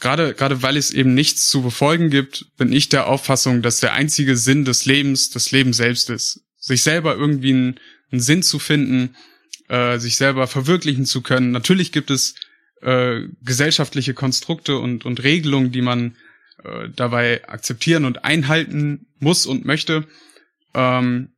gerade, 0.00 0.34
gerade 0.34 0.62
weil 0.62 0.76
es 0.76 0.90
eben 0.90 1.14
nichts 1.14 1.48
zu 1.48 1.62
befolgen 1.62 2.10
gibt, 2.10 2.46
bin 2.56 2.72
ich 2.72 2.88
der 2.88 3.06
Auffassung, 3.06 3.62
dass 3.62 3.80
der 3.80 3.92
einzige 3.92 4.36
Sinn 4.36 4.64
des 4.64 4.86
Lebens 4.86 5.30
das 5.30 5.50
Leben 5.52 5.72
selbst 5.72 6.10
ist. 6.10 6.40
Sich 6.58 6.82
selber 6.82 7.14
irgendwie 7.14 7.50
einen, 7.50 7.80
einen 8.10 8.20
Sinn 8.20 8.42
zu 8.42 8.58
finden, 8.58 9.14
äh, 9.68 9.98
sich 9.98 10.16
selber 10.16 10.46
verwirklichen 10.46 11.06
zu 11.06 11.22
können. 11.22 11.50
Natürlich 11.52 11.92
gibt 11.92 12.10
es 12.10 12.34
äh, 12.80 13.22
gesellschaftliche 13.42 14.14
Konstrukte 14.14 14.78
und, 14.78 15.04
und 15.04 15.22
Regelungen, 15.22 15.72
die 15.72 15.82
man 15.82 16.16
äh, 16.64 16.88
dabei 16.94 17.46
akzeptieren 17.48 18.04
und 18.04 18.24
einhalten 18.24 19.06
muss 19.18 19.46
und 19.46 19.64
möchte. 19.64 20.06
Ähm, 20.74 21.30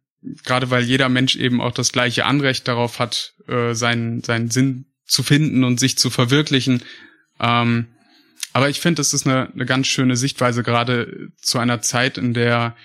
gerade 0.45 0.71
weil 0.71 0.85
jeder 0.85 1.09
Mensch 1.09 1.37
eben 1.37 1.61
auch 1.61 1.73
das 1.73 1.93
gleiche 1.93 2.25
Anrecht 2.27 2.69
darauf 2.69 2.99
hat, 2.99 3.35
äh, 3.49 3.75
seinen, 3.75 4.23
seinen 4.23 4.51
Sinn 4.51 4.87
zu 5.07 5.23
finden 5.23 5.65
und 5.65 5.81
sich 5.81 5.99
zu 5.99 6.11
verwirklichen. 6.11 6.83
Ähm, 7.41 7.89
aber 8.53 8.69
ich 8.69 8.81
finde, 8.81 9.01
das 9.01 9.15
ist 9.15 9.27
eine, 9.27 9.53
eine 9.53 9.67
ganz 9.67 9.87
schöne 9.87 10.17
Sichtweise, 10.17 10.63
gerade 10.63 11.31
zu 11.41 11.59
einer 11.59 11.83
Zeit, 11.83 12.19
in 12.19 12.35
der 12.35 12.77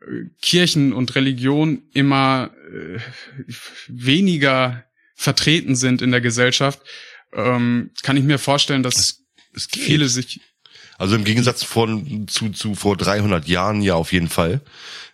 äh, 0.00 0.28
Kirchen 0.40 0.92
und 0.92 1.14
Religion 1.14 1.82
immer 1.92 2.50
äh, 2.72 2.98
weniger 3.88 4.84
vertreten 5.14 5.74
sind 5.74 6.00
in 6.00 6.10
der 6.10 6.20
Gesellschaft, 6.20 6.80
ähm, 7.32 7.90
kann 8.02 8.16
ich 8.16 8.24
mir 8.24 8.38
vorstellen, 8.38 8.82
dass 8.82 8.96
es, 8.96 9.26
es 9.54 9.66
viele 9.66 10.08
sich 10.08 10.40
also 10.98 11.14
im 11.14 11.24
Gegensatz 11.24 11.62
von 11.62 12.26
zu, 12.28 12.50
zu 12.50 12.74
vor 12.74 12.96
300 12.96 13.46
Jahren 13.46 13.80
ja 13.80 13.94
auf 13.94 14.12
jeden 14.12 14.28
Fall. 14.28 14.60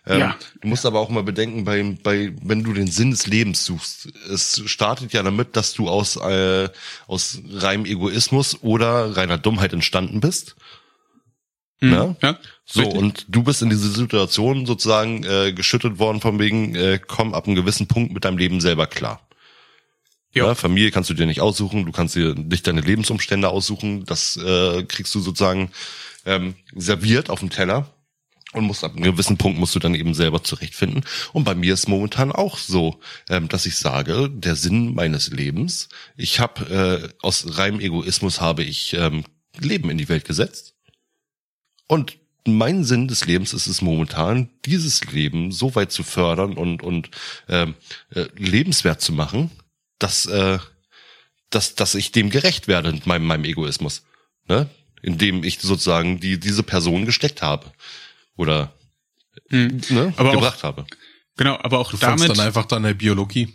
Ähm, 0.07 0.19
ja. 0.19 0.35
Du 0.61 0.67
musst 0.67 0.85
aber 0.85 0.99
auch 0.99 1.09
mal 1.09 1.23
bedenken, 1.23 1.63
bei, 1.63 1.83
bei, 2.03 2.33
wenn 2.41 2.63
du 2.63 2.73
den 2.73 2.87
Sinn 2.87 3.11
des 3.11 3.27
Lebens 3.27 3.65
suchst, 3.65 4.09
es 4.31 4.61
startet 4.65 5.13
ja 5.13 5.23
damit, 5.23 5.55
dass 5.55 5.73
du 5.73 5.87
aus, 5.87 6.15
äh, 6.17 6.69
aus 7.07 7.39
reinem 7.51 7.85
Egoismus 7.85 8.61
oder 8.61 9.15
reiner 9.15 9.37
Dummheit 9.37 9.73
entstanden 9.73 10.19
bist. 10.19 10.55
Mhm. 11.81 11.91
Ja? 11.91 12.15
ja? 12.21 12.39
So, 12.65 12.81
richtig. 12.81 12.99
und 12.99 13.25
du 13.29 13.43
bist 13.43 13.61
in 13.61 13.69
diese 13.69 13.89
Situation 13.89 14.65
sozusagen 14.65 15.23
äh, 15.23 15.53
geschüttet 15.53 15.99
worden 15.99 16.19
von 16.19 16.39
wegen, 16.39 16.75
äh, 16.75 16.99
komm 17.05 17.33
ab 17.35 17.45
einem 17.45 17.55
gewissen 17.55 17.87
Punkt 17.87 18.11
mit 18.11 18.25
deinem 18.25 18.39
Leben 18.39 18.59
selber 18.59 18.87
klar. 18.87 19.21
Ja. 20.35 20.47
ja. 20.47 20.55
Familie 20.55 20.91
kannst 20.91 21.09
du 21.09 21.13
dir 21.13 21.25
nicht 21.25 21.41
aussuchen, 21.41 21.85
du 21.85 21.91
kannst 21.91 22.15
dir 22.15 22.35
nicht 22.35 22.67
deine 22.67 22.81
Lebensumstände 22.81 23.49
aussuchen, 23.49 24.05
das 24.05 24.37
äh, 24.37 24.83
kriegst 24.83 25.15
du 25.15 25.21
sozusagen 25.21 25.71
ähm, 26.25 26.55
serviert 26.75 27.29
auf 27.29 27.39
dem 27.39 27.49
Teller 27.49 27.89
und 28.51 28.65
musst 28.65 28.83
ab 28.83 28.93
einem 28.93 29.03
gewissen 29.03 29.37
Punkt 29.37 29.59
musst 29.59 29.75
du 29.75 29.79
dann 29.79 29.95
eben 29.95 30.13
selber 30.13 30.43
zurechtfinden. 30.43 31.03
Und 31.33 31.43
bei 31.43 31.55
mir 31.55 31.73
ist 31.73 31.87
momentan 31.87 32.31
auch 32.31 32.57
so, 32.57 32.99
ähm, 33.29 33.47
dass 33.47 33.65
ich 33.65 33.77
sage, 33.77 34.29
der 34.29 34.55
Sinn 34.55 34.93
meines 34.93 35.29
Lebens, 35.29 35.89
ich 36.15 36.39
habe 36.39 37.11
äh, 37.11 37.25
aus 37.25 37.57
reinem 37.57 37.79
Egoismus 37.79 38.41
habe 38.41 38.63
ich 38.63 38.93
ähm, 38.93 39.23
Leben 39.59 39.89
in 39.89 39.97
die 39.97 40.09
Welt 40.09 40.25
gesetzt. 40.25 40.73
Und 41.87 42.17
mein 42.47 42.83
Sinn 42.83 43.07
des 43.07 43.25
Lebens 43.25 43.53
ist 43.53 43.67
es 43.67 43.81
momentan, 43.81 44.49
dieses 44.65 45.03
Leben 45.11 45.51
so 45.51 45.75
weit 45.75 45.91
zu 45.91 46.03
fördern 46.03 46.53
und, 46.53 46.83
und 46.83 47.09
ähm, 47.49 47.75
äh, 48.11 48.25
lebenswert 48.35 49.01
zu 49.01 49.13
machen, 49.13 49.51
dass, 49.99 50.25
äh, 50.25 50.59
dass, 51.49 51.75
dass 51.75 51.95
ich 51.95 52.11
dem 52.11 52.29
gerecht 52.29 52.67
werde 52.67 52.91
mit 52.91 53.05
meinem, 53.05 53.25
meinem 53.25 53.45
Egoismus. 53.45 54.03
Ne? 54.47 54.69
Indem 55.01 55.43
ich 55.43 55.59
sozusagen 55.59 56.19
die, 56.19 56.39
diese 56.39 56.63
Person 56.63 57.05
gesteckt 57.05 57.41
habe. 57.41 57.71
Oder 58.35 58.73
mhm. 59.49 59.81
ne, 59.89 60.13
aber 60.17 60.31
gebracht 60.31 60.59
auch, 60.59 60.63
habe. 60.63 60.85
Genau, 61.37 61.57
aber 61.61 61.79
auch 61.79 61.91
du 61.91 61.97
damit. 61.97 62.29
dann 62.29 62.39
einfach 62.39 62.65
deine 62.65 62.95
Biologie. 62.95 63.53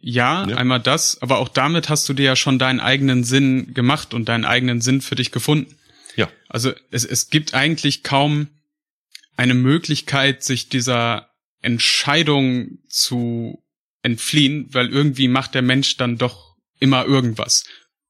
Ja, 0.00 0.46
ja, 0.46 0.56
einmal 0.56 0.80
das, 0.80 1.20
aber 1.22 1.38
auch 1.38 1.48
damit 1.48 1.88
hast 1.88 2.08
du 2.08 2.14
dir 2.14 2.24
ja 2.24 2.36
schon 2.36 2.58
deinen 2.58 2.78
eigenen 2.78 3.24
Sinn 3.24 3.74
gemacht 3.74 4.14
und 4.14 4.28
deinen 4.28 4.44
eigenen 4.44 4.80
Sinn 4.80 5.00
für 5.00 5.16
dich 5.16 5.32
gefunden. 5.32 5.74
Ja. 6.14 6.30
Also 6.48 6.72
es, 6.90 7.04
es 7.04 7.30
gibt 7.30 7.54
eigentlich 7.54 8.04
kaum 8.04 8.48
eine 9.36 9.54
Möglichkeit, 9.54 10.44
sich 10.44 10.68
dieser 10.68 11.30
Entscheidung 11.62 12.78
zu 12.88 13.64
entfliehen, 14.02 14.68
weil 14.72 14.88
irgendwie 14.88 15.28
macht 15.28 15.54
der 15.54 15.62
Mensch 15.62 15.96
dann 15.96 16.18
doch 16.18 16.56
immer 16.78 17.04
irgendwas. 17.04 17.64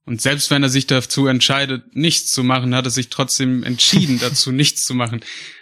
Und 0.05 0.23
selbst 0.23 0.51
wenn 0.51 0.63
er 0.63 0.71
sich 0.71 0.87
dazu 0.87 1.27
entscheidet, 1.27 1.95
nichts 1.95 2.33
zu 2.33 2.43
machen, 2.43 2.75
hat 2.75 2.87
er 2.87 2.91
sich 2.91 3.11
trotzdem 3.11 3.63
entschieden, 3.63 4.19
dazu 4.21 4.53
nichts 4.53 4.87
zu 4.87 4.95
machen. 4.95 5.21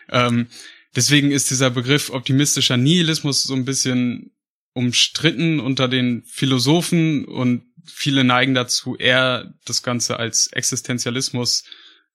Ähm, 0.08 0.46
deswegen 0.94 1.32
ist 1.32 1.50
dieser 1.50 1.70
Begriff 1.70 2.10
optimistischer 2.10 2.76
Nihilismus 2.76 3.42
so 3.42 3.54
ein 3.54 3.64
bisschen 3.64 4.32
umstritten 4.72 5.58
unter 5.58 5.88
den 5.88 6.22
Philosophen 6.26 7.24
und 7.24 7.62
viele 7.86 8.24
neigen 8.24 8.54
dazu, 8.54 8.96
eher 8.96 9.54
das 9.64 9.82
Ganze 9.82 10.18
als 10.18 10.48
Existenzialismus 10.48 11.64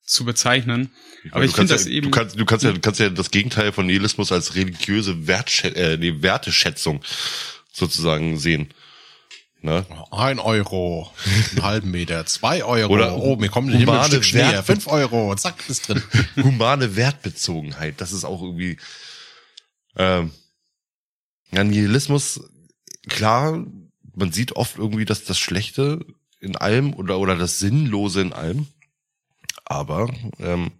zu 0.04 0.24
bezeichnen. 0.24 0.90
Ich 1.24 1.34
Aber 1.34 1.44
ich 1.44 1.52
finde 1.52 1.70
ja, 1.70 1.76
das 1.76 1.86
eben. 1.86 2.06
Du 2.06 2.10
kannst, 2.10 2.38
du 2.38 2.44
kannst 2.44 2.64
ja, 2.64 2.72
du 2.72 2.80
kannst 2.80 3.00
ja 3.00 3.10
das 3.10 3.30
Gegenteil 3.30 3.72
von 3.72 3.86
Nihilismus 3.86 4.32
als 4.32 4.54
religiöse 4.54 5.26
Wertschä 5.26 5.68
äh, 5.68 5.96
nee, 5.96 6.22
Werteschätzung 6.22 7.02
sozusagen 7.72 8.38
sehen. 8.38 8.72
Ne? 9.62 9.86
Ein 10.10 10.40
Euro, 10.40 11.12
einen 11.24 11.62
halben 11.62 11.90
Meter, 11.92 12.26
zwei 12.26 12.64
Euro, 12.64 12.92
Oder 12.92 13.16
oh, 13.16 13.36
mir 13.36 13.48
kommt 13.48 13.72
ein 13.72 14.04
Stück 14.04 14.24
Schnee, 14.24 14.60
fünf 14.62 14.88
Euro, 14.88 15.34
zack, 15.36 15.68
ist 15.68 15.88
drin. 15.88 16.02
Humane 16.36 16.96
Wertbezogenheit, 16.96 18.00
das 18.00 18.12
ist 18.12 18.24
auch 18.24 18.42
irgendwie, 18.42 18.76
ähm, 19.96 20.32
ja, 21.52 21.62
Nihilismus, 21.62 22.40
klar, 23.08 23.64
man 24.14 24.32
sieht 24.32 24.56
oft 24.56 24.78
irgendwie 24.78 25.04
dass 25.04 25.24
das 25.24 25.38
Schlechte 25.38 26.04
in 26.40 26.56
allem 26.56 26.92
oder, 26.94 27.20
oder 27.20 27.36
das 27.36 27.60
Sinnlose 27.60 28.20
in 28.20 28.32
allem, 28.32 28.66
aber, 29.64 30.12
ähm, 30.40 30.72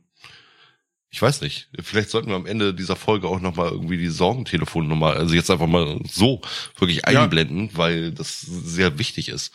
ich 1.12 1.20
weiß 1.20 1.42
nicht. 1.42 1.68
Vielleicht 1.78 2.08
sollten 2.08 2.30
wir 2.30 2.36
am 2.36 2.46
Ende 2.46 2.72
dieser 2.72 2.96
Folge 2.96 3.28
auch 3.28 3.38
nochmal 3.38 3.70
irgendwie 3.70 3.98
die 3.98 4.08
Sorgentelefonnummer, 4.08 5.08
also 5.12 5.34
jetzt 5.34 5.50
einfach 5.50 5.66
mal 5.66 6.00
so 6.10 6.40
wirklich 6.78 7.04
einblenden, 7.04 7.66
ja. 7.66 7.76
weil 7.76 8.12
das 8.12 8.40
sehr 8.40 8.98
wichtig 8.98 9.28
ist. 9.28 9.52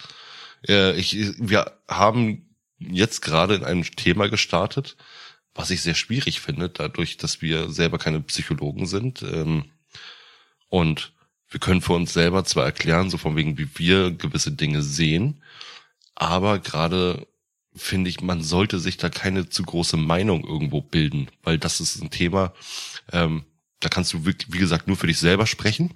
Äh, 0.68 0.96
ich, 1.00 1.18
wir 1.40 1.80
haben 1.88 2.56
jetzt 2.78 3.24
gerade 3.24 3.56
in 3.56 3.64
einem 3.64 3.84
Thema 3.84 4.30
gestartet, 4.30 4.98
was 5.56 5.72
ich 5.72 5.82
sehr 5.82 5.96
schwierig 5.96 6.42
finde, 6.42 6.70
dadurch, 6.70 7.18
dass 7.18 7.42
wir 7.42 7.72
selber 7.72 7.98
keine 7.98 8.22
Psychologen 8.22 8.86
sind. 8.86 9.24
Ähm, 9.24 9.66
und 10.70 11.12
wir 11.50 11.60
können 11.60 11.82
für 11.82 11.94
uns 11.94 12.14
selber 12.14 12.46
zwar 12.46 12.66
erklären, 12.66 13.10
so 13.10 13.18
von 13.18 13.36
wegen, 13.36 13.58
wie 13.58 13.68
wir 13.80 14.12
gewisse 14.12 14.52
Dinge 14.52 14.84
sehen, 14.84 15.42
aber 16.14 16.60
gerade 16.60 17.26
finde 17.78 18.10
ich, 18.10 18.22
man 18.22 18.44
sollte 18.44 18.80
sich 18.80 18.98
da 18.98 19.10
keine 19.10 19.50
zu 19.50 19.64
große 19.64 19.98
Meinung 19.98 20.44
irgendwo 20.46 20.82
bilden, 20.82 21.30
weil 21.44 21.58
das 21.58 21.80
ist 21.80 22.02
ein 22.02 22.10
Thema, 22.10 22.54
ähm, 23.12 23.46
da 23.80 23.90
kannst 23.90 24.14
du, 24.14 24.26
wie, 24.26 24.36
wie 24.48 24.58
gesagt, 24.58 24.88
nur 24.88 24.98
für 24.98 25.08
dich 25.08 25.20
selber 25.20 25.48
sprechen, 25.48 25.94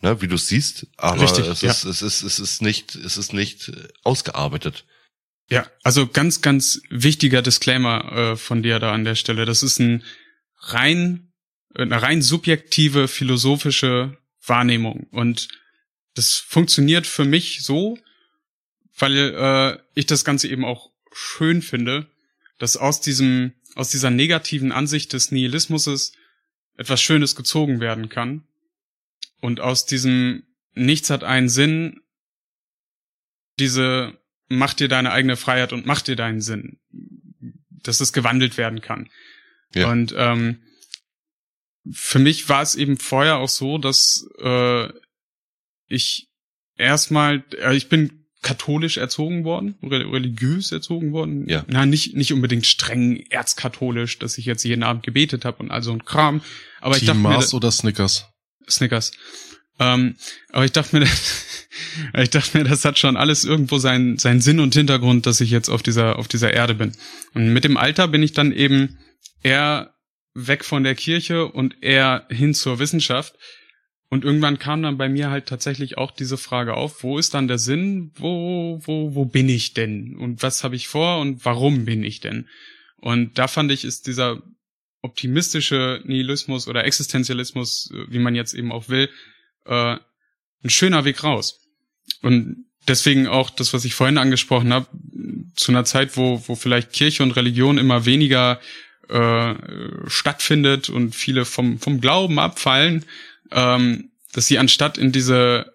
ne, 0.00 0.20
wie 0.20 0.28
du 0.28 0.36
es 0.36 0.48
siehst, 0.48 0.86
aber 0.96 1.22
Richtig, 1.22 1.46
es, 1.46 1.60
ja. 1.60 1.70
ist, 1.70 1.84
es, 1.84 2.02
ist, 2.02 2.22
es 2.22 2.38
ist 2.38 2.62
nicht, 2.62 2.94
es 2.94 3.16
ist 3.16 3.32
nicht 3.32 3.68
äh, 3.68 3.88
ausgearbeitet. 4.02 4.84
Ja, 5.50 5.66
also 5.82 6.06
ganz, 6.06 6.40
ganz 6.40 6.80
wichtiger 6.88 7.42
Disclaimer 7.42 8.12
äh, 8.12 8.36
von 8.36 8.62
dir 8.62 8.78
da 8.78 8.92
an 8.92 9.04
der 9.04 9.14
Stelle. 9.14 9.44
Das 9.44 9.62
ist 9.62 9.78
ein 9.78 10.02
rein, 10.58 11.32
eine 11.74 12.00
rein 12.00 12.22
subjektive 12.22 13.08
philosophische 13.08 14.16
Wahrnehmung 14.46 15.06
und 15.10 15.48
das 16.14 16.36
funktioniert 16.36 17.06
für 17.06 17.24
mich 17.24 17.62
so, 17.62 17.98
weil 18.96 19.16
äh, 19.16 19.78
ich 19.94 20.06
das 20.06 20.24
Ganze 20.24 20.48
eben 20.48 20.64
auch 20.64 20.90
schön 21.12 21.62
finde, 21.62 22.08
dass 22.58 22.76
aus 22.76 23.00
diesem, 23.00 23.52
aus 23.74 23.90
dieser 23.90 24.10
negativen 24.10 24.72
Ansicht 24.72 25.12
des 25.12 25.30
Nihilismus 25.30 26.12
etwas 26.76 27.00
Schönes 27.00 27.36
gezogen 27.36 27.80
werden 27.80 28.08
kann. 28.08 28.44
Und 29.40 29.60
aus 29.60 29.86
diesem 29.86 30.44
Nichts 30.74 31.10
hat 31.10 31.22
einen 31.22 31.48
Sinn, 31.48 32.00
diese 33.58 34.18
mach 34.48 34.74
dir 34.74 34.88
deine 34.88 35.12
eigene 35.12 35.36
Freiheit 35.36 35.72
und 35.72 35.86
mach 35.86 36.02
dir 36.02 36.16
deinen 36.16 36.40
Sinn, 36.40 36.78
dass 37.70 38.00
es 38.00 38.12
gewandelt 38.12 38.56
werden 38.56 38.80
kann. 38.80 39.10
Ja. 39.74 39.90
Und 39.90 40.14
ähm, 40.16 40.62
für 41.90 42.18
mich 42.18 42.48
war 42.48 42.62
es 42.62 42.74
eben 42.74 42.96
vorher 42.96 43.36
auch 43.36 43.48
so, 43.48 43.78
dass 43.78 44.26
äh, 44.38 44.88
ich 45.86 46.30
erstmal, 46.76 47.44
äh, 47.58 47.76
ich 47.76 47.88
bin 47.88 48.23
katholisch 48.44 48.98
erzogen 48.98 49.42
worden, 49.42 49.74
religiös 49.82 50.70
erzogen 50.70 51.12
worden. 51.12 51.48
Ja. 51.48 51.64
Na, 51.66 51.86
nicht, 51.86 52.14
nicht 52.14 52.32
unbedingt 52.32 52.66
streng 52.66 53.24
erzkatholisch, 53.30 54.18
dass 54.18 54.38
ich 54.38 54.44
jetzt 54.44 54.62
jeden 54.64 54.84
Abend 54.84 55.02
gebetet 55.02 55.44
habe 55.44 55.62
und 55.62 55.70
all 55.70 55.82
so 55.82 55.92
ein 55.92 56.04
Kram. 56.04 56.42
Aber 56.80 56.94
Team 56.94 57.02
ich 57.02 57.06
dachte 57.06 57.20
Mars 57.20 57.52
mir, 57.52 57.56
oder 57.56 57.70
Snickers? 57.72 58.28
Snickers. 58.68 59.12
Ähm, 59.80 60.16
aber 60.52 60.66
ich 60.66 60.72
dachte 60.72 60.96
mir, 60.96 61.08
ich 62.22 62.30
dachte 62.30 62.58
mir, 62.58 62.64
das 62.64 62.84
hat 62.84 62.98
schon 62.98 63.16
alles 63.16 63.44
irgendwo 63.44 63.78
seinen, 63.78 64.18
seinen 64.18 64.42
Sinn 64.42 64.60
und 64.60 64.74
Hintergrund, 64.74 65.24
dass 65.24 65.40
ich 65.40 65.50
jetzt 65.50 65.70
auf 65.70 65.82
dieser, 65.82 66.18
auf 66.18 66.28
dieser 66.28 66.52
Erde 66.52 66.74
bin. 66.74 66.92
Und 67.32 67.52
mit 67.52 67.64
dem 67.64 67.78
Alter 67.78 68.08
bin 68.08 68.22
ich 68.22 68.34
dann 68.34 68.52
eben 68.52 68.98
eher 69.42 69.94
weg 70.34 70.66
von 70.66 70.84
der 70.84 70.94
Kirche 70.94 71.46
und 71.46 71.82
eher 71.82 72.26
hin 72.28 72.52
zur 72.52 72.78
Wissenschaft 72.78 73.34
Und 74.14 74.24
irgendwann 74.24 74.60
kam 74.60 74.80
dann 74.80 74.96
bei 74.96 75.08
mir 75.08 75.30
halt 75.30 75.46
tatsächlich 75.46 75.98
auch 75.98 76.12
diese 76.12 76.38
Frage 76.38 76.74
auf, 76.74 77.02
wo 77.02 77.18
ist 77.18 77.34
dann 77.34 77.48
der 77.48 77.58
Sinn? 77.58 78.12
Wo, 78.14 78.80
wo, 78.84 79.16
wo 79.16 79.24
bin 79.24 79.48
ich 79.48 79.74
denn? 79.74 80.14
Und 80.14 80.40
was 80.40 80.62
habe 80.62 80.76
ich 80.76 80.86
vor 80.86 81.18
und 81.18 81.44
warum 81.44 81.84
bin 81.84 82.04
ich 82.04 82.20
denn? 82.20 82.48
Und 82.98 83.40
da 83.40 83.48
fand 83.48 83.72
ich, 83.72 83.84
ist 83.84 84.06
dieser 84.06 84.40
optimistische 85.02 86.00
Nihilismus 86.04 86.68
oder 86.68 86.84
Existenzialismus, 86.84 87.90
äh, 87.92 88.04
wie 88.08 88.20
man 88.20 88.36
jetzt 88.36 88.54
eben 88.54 88.70
auch 88.70 88.88
will, 88.88 89.10
äh, 89.64 89.96
ein 90.62 90.70
schöner 90.70 91.04
Weg 91.04 91.24
raus. 91.24 91.66
Und 92.22 92.66
deswegen 92.86 93.26
auch 93.26 93.50
das, 93.50 93.74
was 93.74 93.84
ich 93.84 93.96
vorhin 93.96 94.18
angesprochen 94.18 94.72
habe, 94.72 94.86
zu 95.56 95.72
einer 95.72 95.84
Zeit, 95.84 96.16
wo, 96.16 96.40
wo 96.46 96.54
vielleicht 96.54 96.92
Kirche 96.92 97.24
und 97.24 97.32
Religion 97.32 97.78
immer 97.78 98.06
weniger 98.06 98.60
äh, 99.08 99.54
stattfindet 100.06 100.88
und 100.88 101.16
viele 101.16 101.44
vom, 101.44 101.80
vom 101.80 102.00
Glauben 102.00 102.38
abfallen, 102.38 103.04
ähm, 103.50 104.10
dass 104.32 104.46
sie 104.46 104.58
anstatt 104.58 104.98
in 104.98 105.12
diese 105.12 105.72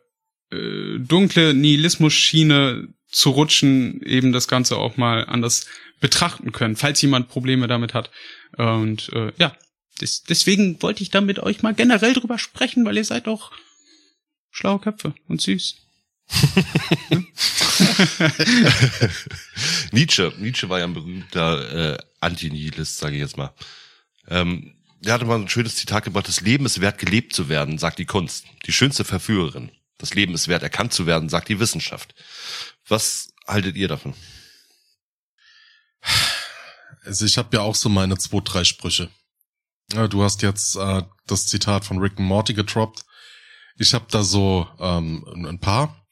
äh, 0.52 1.00
dunkle 1.00 1.54
Nihilismus-Schiene 1.54 2.90
zu 3.08 3.30
rutschen, 3.32 4.02
eben 4.04 4.32
das 4.32 4.48
Ganze 4.48 4.78
auch 4.78 4.98
mal 4.98 5.26
anders 5.26 5.66
betrachten 6.00 6.52
können, 6.52 6.76
falls 6.76 7.02
jemand 7.02 7.30
Probleme 7.30 7.68
damit 7.68 7.94
hat. 7.94 8.12
Und 8.58 9.12
äh, 9.14 9.32
ja, 9.38 9.56
des, 10.02 10.24
deswegen 10.24 10.82
wollte 10.82 11.04
ich 11.04 11.10
da 11.10 11.22
mit 11.22 11.40
euch 11.40 11.62
mal 11.62 11.74
generell 11.74 12.14
drüber 12.14 12.38
sprechen, 12.38 12.86
weil 12.86 12.98
ihr 12.98 13.04
seid 13.04 13.28
doch 13.28 13.52
schlaue 14.52 14.80
Köpfe 14.80 15.14
und 15.28 15.42
süß. 15.42 15.76
Nietzsche, 19.92 20.32
Nietzsche 20.38 20.70
war 20.70 20.80
ja 20.80 20.86
ein 20.86 20.94
berühmter 20.94 21.94
äh, 21.94 21.98
Antinihilist, 22.20 23.00
sage 23.00 23.16
ich 23.16 23.22
jetzt 23.22 23.38
mal. 23.38 23.52
Ähm, 24.28 24.76
der 25.02 25.14
hatte 25.14 25.26
mal 25.26 25.40
ein 25.40 25.50
schönes 25.50 25.76
Zitat 25.76 26.04
gebracht, 26.04 26.28
das 26.28 26.42
Leben 26.42 26.66
ist 26.66 26.82
wert, 26.82 26.98
gelebt 26.98 27.34
zu 27.34 27.50
werden, 27.50 27.78
sagt 27.78 28.00
die 28.00 28.06
Kunst. 28.06 28.46
Die 28.66 28.74
schönste 28.74 29.04
Verführerin. 29.04 29.72
Das 29.98 30.14
Leben 30.14 30.34
ist 30.34 30.48
wert, 30.48 30.64
erkannt 30.64 30.94
zu 30.94 31.06
werden, 31.06 31.30
sagt 31.30 31.50
die 31.50 31.60
Wissenschaft. 31.60 32.16
Was 32.88 33.34
haltet 33.48 33.76
ihr 33.76 33.88
davon? 33.88 34.14
Also 37.04 37.26
ich 37.26 37.38
habe 37.38 37.56
ja 37.56 37.62
auch 37.64 37.76
so 37.76 37.90
meine 37.90 38.18
zwei, 38.18 38.40
drei 38.42 38.64
Sprüche. 38.64 39.10
Du 40.10 40.22
hast 40.24 40.42
jetzt 40.44 40.76
äh, 40.76 41.02
das 41.26 41.48
Zitat 41.48 41.86
von 41.86 41.98
Rick 41.98 42.20
and 42.20 42.28
Morty 42.28 42.54
getroppt. 42.54 43.04
Ich 43.78 43.94
habe 43.94 44.06
da 44.12 44.24
so 44.24 44.68
ähm, 44.80 45.26
ein 45.48 45.60
paar. 45.60 46.06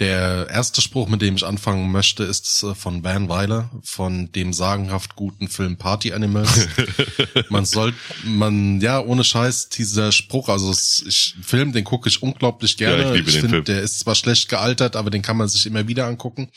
Der 0.00 0.48
erste 0.50 0.80
Spruch, 0.80 1.08
mit 1.08 1.22
dem 1.22 1.36
ich 1.36 1.46
anfangen 1.46 1.92
möchte, 1.92 2.24
ist 2.24 2.64
äh, 2.64 2.74
von 2.74 3.04
Van 3.04 3.28
Weiler, 3.28 3.70
von 3.84 4.32
dem 4.32 4.52
sagenhaft 4.52 5.14
guten 5.14 5.46
Film 5.46 5.76
Party 5.76 6.12
Animals. 6.12 6.66
man 7.48 7.64
soll, 7.64 7.94
man, 8.24 8.80
ja, 8.80 9.00
ohne 9.00 9.22
Scheiß, 9.22 9.68
dieser 9.68 10.10
Spruch, 10.10 10.48
also 10.48 10.72
es, 10.72 11.04
ich, 11.06 11.36
Film, 11.40 11.72
den 11.72 11.84
gucke 11.84 12.08
ich 12.08 12.22
unglaublich 12.22 12.76
gerne. 12.76 13.02
Ja, 13.04 13.08
ich 13.10 13.16
liebe 13.18 13.28
ich 13.28 13.36
den 13.36 13.40
find, 13.42 13.52
Film. 13.52 13.64
Der 13.66 13.82
ist 13.82 14.00
zwar 14.00 14.16
schlecht 14.16 14.48
gealtert, 14.48 14.96
aber 14.96 15.10
den 15.10 15.22
kann 15.22 15.36
man 15.36 15.48
sich 15.48 15.64
immer 15.64 15.86
wieder 15.86 16.06
angucken 16.06 16.50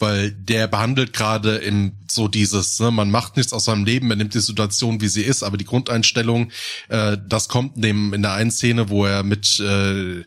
weil 0.00 0.32
der 0.32 0.66
behandelt 0.66 1.12
gerade 1.12 1.56
im 1.56 1.92
so 2.10 2.26
dieses, 2.26 2.80
ne, 2.80 2.90
man 2.90 3.10
macht 3.10 3.36
nichts 3.36 3.52
aus 3.52 3.66
seinem 3.66 3.84
Leben, 3.84 4.08
man 4.08 4.18
nimmt 4.18 4.34
die 4.34 4.40
Situation, 4.40 5.00
wie 5.00 5.08
sie 5.08 5.22
ist, 5.22 5.42
aber 5.42 5.56
die 5.56 5.64
Grundeinstellung, 5.64 6.50
äh, 6.88 7.16
das 7.28 7.48
kommt 7.48 7.76
in, 7.76 7.82
dem, 7.82 8.14
in 8.14 8.22
der 8.22 8.32
einen 8.32 8.50
Szene, 8.50 8.88
wo 8.88 9.04
er 9.04 9.22
mit 9.22 9.60
äh, 9.60 10.24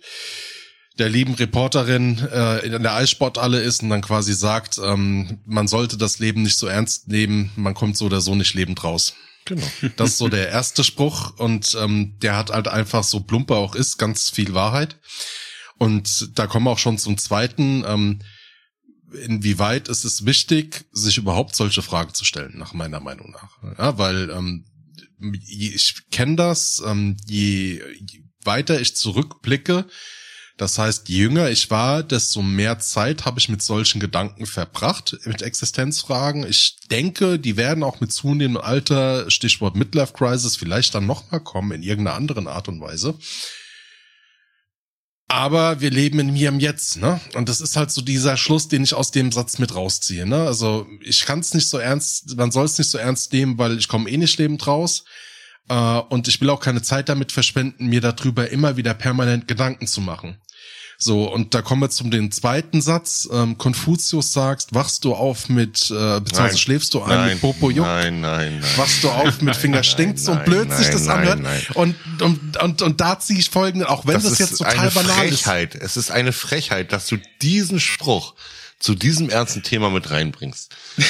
der 1.00 1.09
lieben 1.09 1.33
Reporterin 1.33 2.19
äh, 2.31 2.65
in 2.65 2.83
der 2.83 2.93
Eissporthalle 2.93 3.62
ist 3.62 3.81
und 3.81 3.89
dann 3.89 4.01
quasi 4.01 4.33
sagt, 4.33 4.79
ähm, 4.83 5.39
man 5.45 5.67
sollte 5.67 5.97
das 5.97 6.19
Leben 6.19 6.43
nicht 6.43 6.57
so 6.57 6.67
ernst 6.67 7.07
nehmen, 7.07 7.51
man 7.55 7.73
kommt 7.73 7.97
so 7.97 8.05
oder 8.05 8.21
so 8.21 8.35
nicht 8.35 8.53
lebend 8.53 8.83
raus. 8.83 9.15
Genau. 9.45 9.65
Das 9.97 10.12
ist 10.12 10.17
so 10.19 10.29
der 10.29 10.50
erste 10.50 10.83
Spruch 10.83 11.38
und 11.38 11.75
ähm, 11.79 12.17
der 12.21 12.38
hat 12.38 12.51
halt 12.51 12.67
einfach 12.67 13.03
so 13.03 13.21
plumper 13.21 13.55
auch 13.55 13.75
ist, 13.75 13.97
ganz 13.97 14.29
viel 14.29 14.53
Wahrheit. 14.53 14.97
Und 15.77 16.38
da 16.38 16.47
kommen 16.47 16.65
wir 16.65 16.71
auch 16.71 16.79
schon 16.79 16.97
zum 16.97 17.17
zweiten. 17.17 17.83
Ähm, 17.85 18.19
inwieweit 19.25 19.88
ist 19.89 20.05
es 20.05 20.25
wichtig, 20.25 20.85
sich 20.91 21.17
überhaupt 21.17 21.55
solche 21.55 21.81
Fragen 21.81 22.13
zu 22.13 22.25
stellen, 22.25 22.57
nach 22.57 22.73
meiner 22.73 23.00
Meinung 23.00 23.31
nach. 23.31 23.57
Ja, 23.77 23.98
weil 23.98 24.29
ähm, 24.29 24.65
ich 25.48 26.09
kenne 26.11 26.35
das, 26.35 26.81
ähm, 26.85 27.18
je, 27.25 27.81
je 28.00 28.24
weiter 28.44 28.79
ich 28.79 28.96
zurückblicke, 28.96 29.85
das 30.57 30.77
heißt, 30.77 31.09
je 31.09 31.24
jünger 31.24 31.50
ich 31.50 31.72
war, 31.72 32.03
desto 32.03 32.44
mehr 32.44 32.77
Zeit 32.77 33.25
habe 33.25 33.39
ich 33.39 33.50
mit 33.50 33.63
solchen 33.63 34.00
Gedanken 34.00 34.46
verbracht, 34.46 35.18
mit 35.25 35.42
Existenzfragen. 35.42 36.48
Ich 36.48 36.77
denke, 36.92 37.39
die 37.39 37.57
werden 37.57 37.83
auch 37.83 38.00
mit 38.01 38.13
zunehmendem 38.13 38.63
Alter, 38.63 39.31
Stichwort 39.31 39.75
Midlife 39.75 40.13
Crisis, 40.13 40.55
vielleicht 40.55 40.94
dann 40.94 41.07
nochmal 41.07 41.39
kommen 41.39 41.72
in 41.72 41.81
irgendeiner 41.81 42.18
anderen 42.18 42.48
Art 42.48 42.68
und 42.68 42.81
Weise. 42.81 43.18
Aber 45.27 45.81
wir 45.81 45.89
leben 45.89 46.20
in 46.20 46.31
mir 46.33 46.50
im 46.50 46.59
Jetzt, 46.59 46.98
ne? 46.98 47.20
Und 47.33 47.50
das 47.50 47.59
ist 47.59 47.75
halt 47.75 47.89
so 47.89 48.01
dieser 48.01 48.37
Schluss, 48.37 48.68
den 48.68 48.83
ich 48.83 48.94
aus 48.94 49.09
dem 49.09 49.31
Satz 49.31 49.57
mit 49.57 49.74
rausziehe, 49.74 50.27
ne? 50.27 50.46
Also 50.46 50.85
ich 51.01 51.25
kann 51.25 51.39
es 51.39 51.55
nicht 51.55 51.68
so 51.68 51.79
ernst, 51.79 52.37
man 52.37 52.51
soll 52.51 52.66
es 52.66 52.77
nicht 52.77 52.92
so 52.92 53.00
ernst 53.00 53.33
nehmen, 53.33 53.57
weil 53.57 53.79
ich 53.79 53.87
komme 53.87 54.07
eh 54.07 54.18
nicht 54.18 54.37
lebend 54.37 54.68
raus. 54.68 55.05
Äh, 55.69 55.73
und 55.73 56.27
ich 56.27 56.39
will 56.41 56.49
auch 56.49 56.59
keine 56.59 56.81
Zeit 56.81 57.09
damit 57.09 57.31
verschwenden, 57.31 57.87
mir 57.87 58.01
darüber 58.01 58.49
immer 58.49 58.77
wieder 58.77 58.93
permanent 58.93 59.47
Gedanken 59.47 59.87
zu 59.87 60.01
machen. 60.01 60.37
So, 60.97 61.29
und 61.29 61.53
da 61.53 61.61
kommen 61.61 61.81
wir 61.81 61.89
zum 61.89 62.11
den 62.11 62.31
zweiten 62.31 62.81
Satz. 62.81 63.27
Ähm, 63.31 63.57
Konfuzius 63.57 64.31
sagt, 64.31 64.67
wachst 64.71 65.03
du 65.03 65.13
auf 65.13 65.49
mit, 65.49 65.91
äh, 65.91 66.19
beziehungsweise 66.19 66.57
schläfst 66.57 66.93
du 66.93 67.01
ein 67.01 67.09
Nein, 67.09 67.29
mit 67.31 67.41
Popo 67.41 67.69
juckt? 67.69 67.87
nein, 67.87 68.21
nein, 68.21 68.59
nein. 68.59 68.71
wachst 68.77 69.03
du 69.03 69.09
auf 69.09 69.41
mit 69.41 69.55
Finger 69.57 69.83
stinkt's 69.83 70.29
und 70.29 70.45
blöd 70.45 70.71
sich 70.71 70.89
das 70.89 71.05
nein, 71.05 71.17
anhört. 71.17 71.39
nein. 71.41 71.61
Und, 71.73 71.95
und, 72.21 72.57
und, 72.57 72.81
und 72.81 73.01
da 73.01 73.19
ziehe 73.19 73.39
ich 73.39 73.49
folgende, 73.49 73.89
auch 73.89 74.05
wenn 74.05 74.21
das, 74.21 74.37
jetzt 74.37 74.57
total 74.57 74.91
banal 74.91 75.25
ist. 75.25 75.41
Frechheit. 75.41 75.75
Es 75.75 75.97
ist 75.97 76.11
eine 76.11 76.31
Frechheit, 76.31 76.93
dass 76.93 77.07
du 77.07 77.17
diesen 77.41 77.79
Spruch 77.81 78.35
zu 78.79 78.95
diesem 78.95 79.29
ernsten 79.29 79.63
Thema 79.63 79.89
mit 79.89 80.09
reinbringst. 80.09 80.73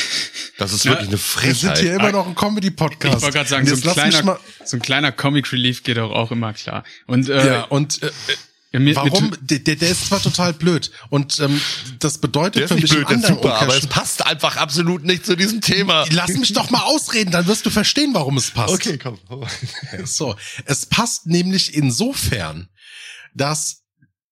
Das 0.57 0.71
ist 0.71 0.85
wirklich 0.85 1.07
eine 1.07 1.13
Wir 1.13 1.17
Frechheit. 1.19 1.77
sind 1.77 1.77
hier 1.79 1.95
immer 1.95 2.11
noch 2.11 2.27
ein 2.27 2.35
Comedy-Podcast. 2.35 3.17
Ich 3.17 3.21
wollte 3.23 3.37
gerade 3.37 3.49
sagen, 3.49 3.65
so 3.67 3.73
ein, 3.75 3.93
kleiner, 3.93 4.39
so 4.65 4.77
ein 4.77 4.81
kleiner 4.81 5.11
Comic 5.11 5.51
Relief 5.51 5.83
geht 5.83 5.97
auch, 5.97 6.11
auch 6.11 6.31
immer 6.31 6.53
klar. 6.53 6.83
Und 7.07 7.27
äh, 7.29 7.47
ja, 7.47 7.63
und 7.63 8.03
äh, 8.03 8.11
ja, 8.71 8.79
mir, 8.79 8.95
warum? 8.95 9.29
Mir, 9.29 9.37
Der, 9.41 9.59
der 9.59 9.75
der 9.75 9.89
ist 9.89 10.07
zwar 10.07 10.21
total 10.21 10.53
blöd 10.53 10.89
und 11.09 11.39
ähm, 11.39 11.61
das 11.99 12.17
bedeutet 12.17 12.55
der 12.55 12.63
ist 12.63 12.69
für 12.69 12.73
nicht 12.75 12.83
mich 12.83 12.91
blöd, 12.91 13.03
ist 13.03 13.13
anderen 13.15 13.35
super, 13.35 13.61
aber 13.61 13.77
es 13.77 13.85
passt 13.87 14.25
einfach 14.25 14.57
absolut 14.57 15.03
nicht 15.03 15.25
zu 15.25 15.35
diesem 15.35 15.61
Thema. 15.61 16.05
Lass 16.11 16.29
mich 16.29 16.53
doch 16.53 16.69
mal 16.71 16.81
ausreden, 16.81 17.31
dann 17.31 17.45
wirst 17.45 17.65
du 17.65 17.69
verstehen, 17.69 18.13
warum 18.13 18.37
es 18.37 18.49
passt. 18.51 18.73
Okay, 18.73 18.97
komm. 18.97 19.19
So, 20.05 20.35
es 20.65 20.85
passt 20.87 21.27
nämlich 21.27 21.75
insofern, 21.75 22.67
dass 23.35 23.82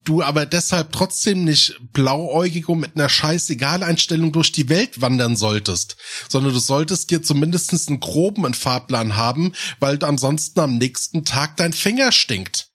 du 0.04 0.22
aber 0.22 0.46
deshalb 0.46 0.92
trotzdem 0.92 1.44
nicht 1.44 1.80
blauäugig 1.94 2.68
und 2.70 2.80
mit 2.80 2.96
einer 2.96 3.10
scheißegal 3.10 3.84
Einstellung 3.84 4.32
durch 4.32 4.52
die 4.52 4.70
Welt 4.70 5.02
wandern 5.02 5.36
solltest, 5.36 5.98
sondern 6.28 6.54
du 6.54 6.60
solltest 6.60 7.12
dir 7.12 7.22
zumindestens 7.22 7.88
einen 7.88 8.00
groben 8.00 8.54
Fahrplan 8.54 9.16
haben, 9.16 9.54
weil 9.80 9.98
du 9.98 10.08
ansonsten 10.08 10.60
am 10.60 10.78
nächsten 10.78 11.26
Tag 11.26 11.58
dein 11.58 11.74
Finger 11.74 12.12
stinkt. 12.12 12.70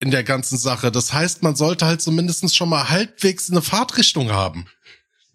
In 0.00 0.10
der 0.10 0.24
ganzen 0.24 0.58
Sache. 0.58 0.90
Das 0.90 1.12
heißt, 1.12 1.44
man 1.44 1.54
sollte 1.54 1.86
halt 1.86 2.02
zumindestens 2.02 2.56
schon 2.56 2.68
mal 2.68 2.88
halbwegs 2.88 3.48
eine 3.48 3.62
Fahrtrichtung 3.62 4.32
haben. 4.32 4.66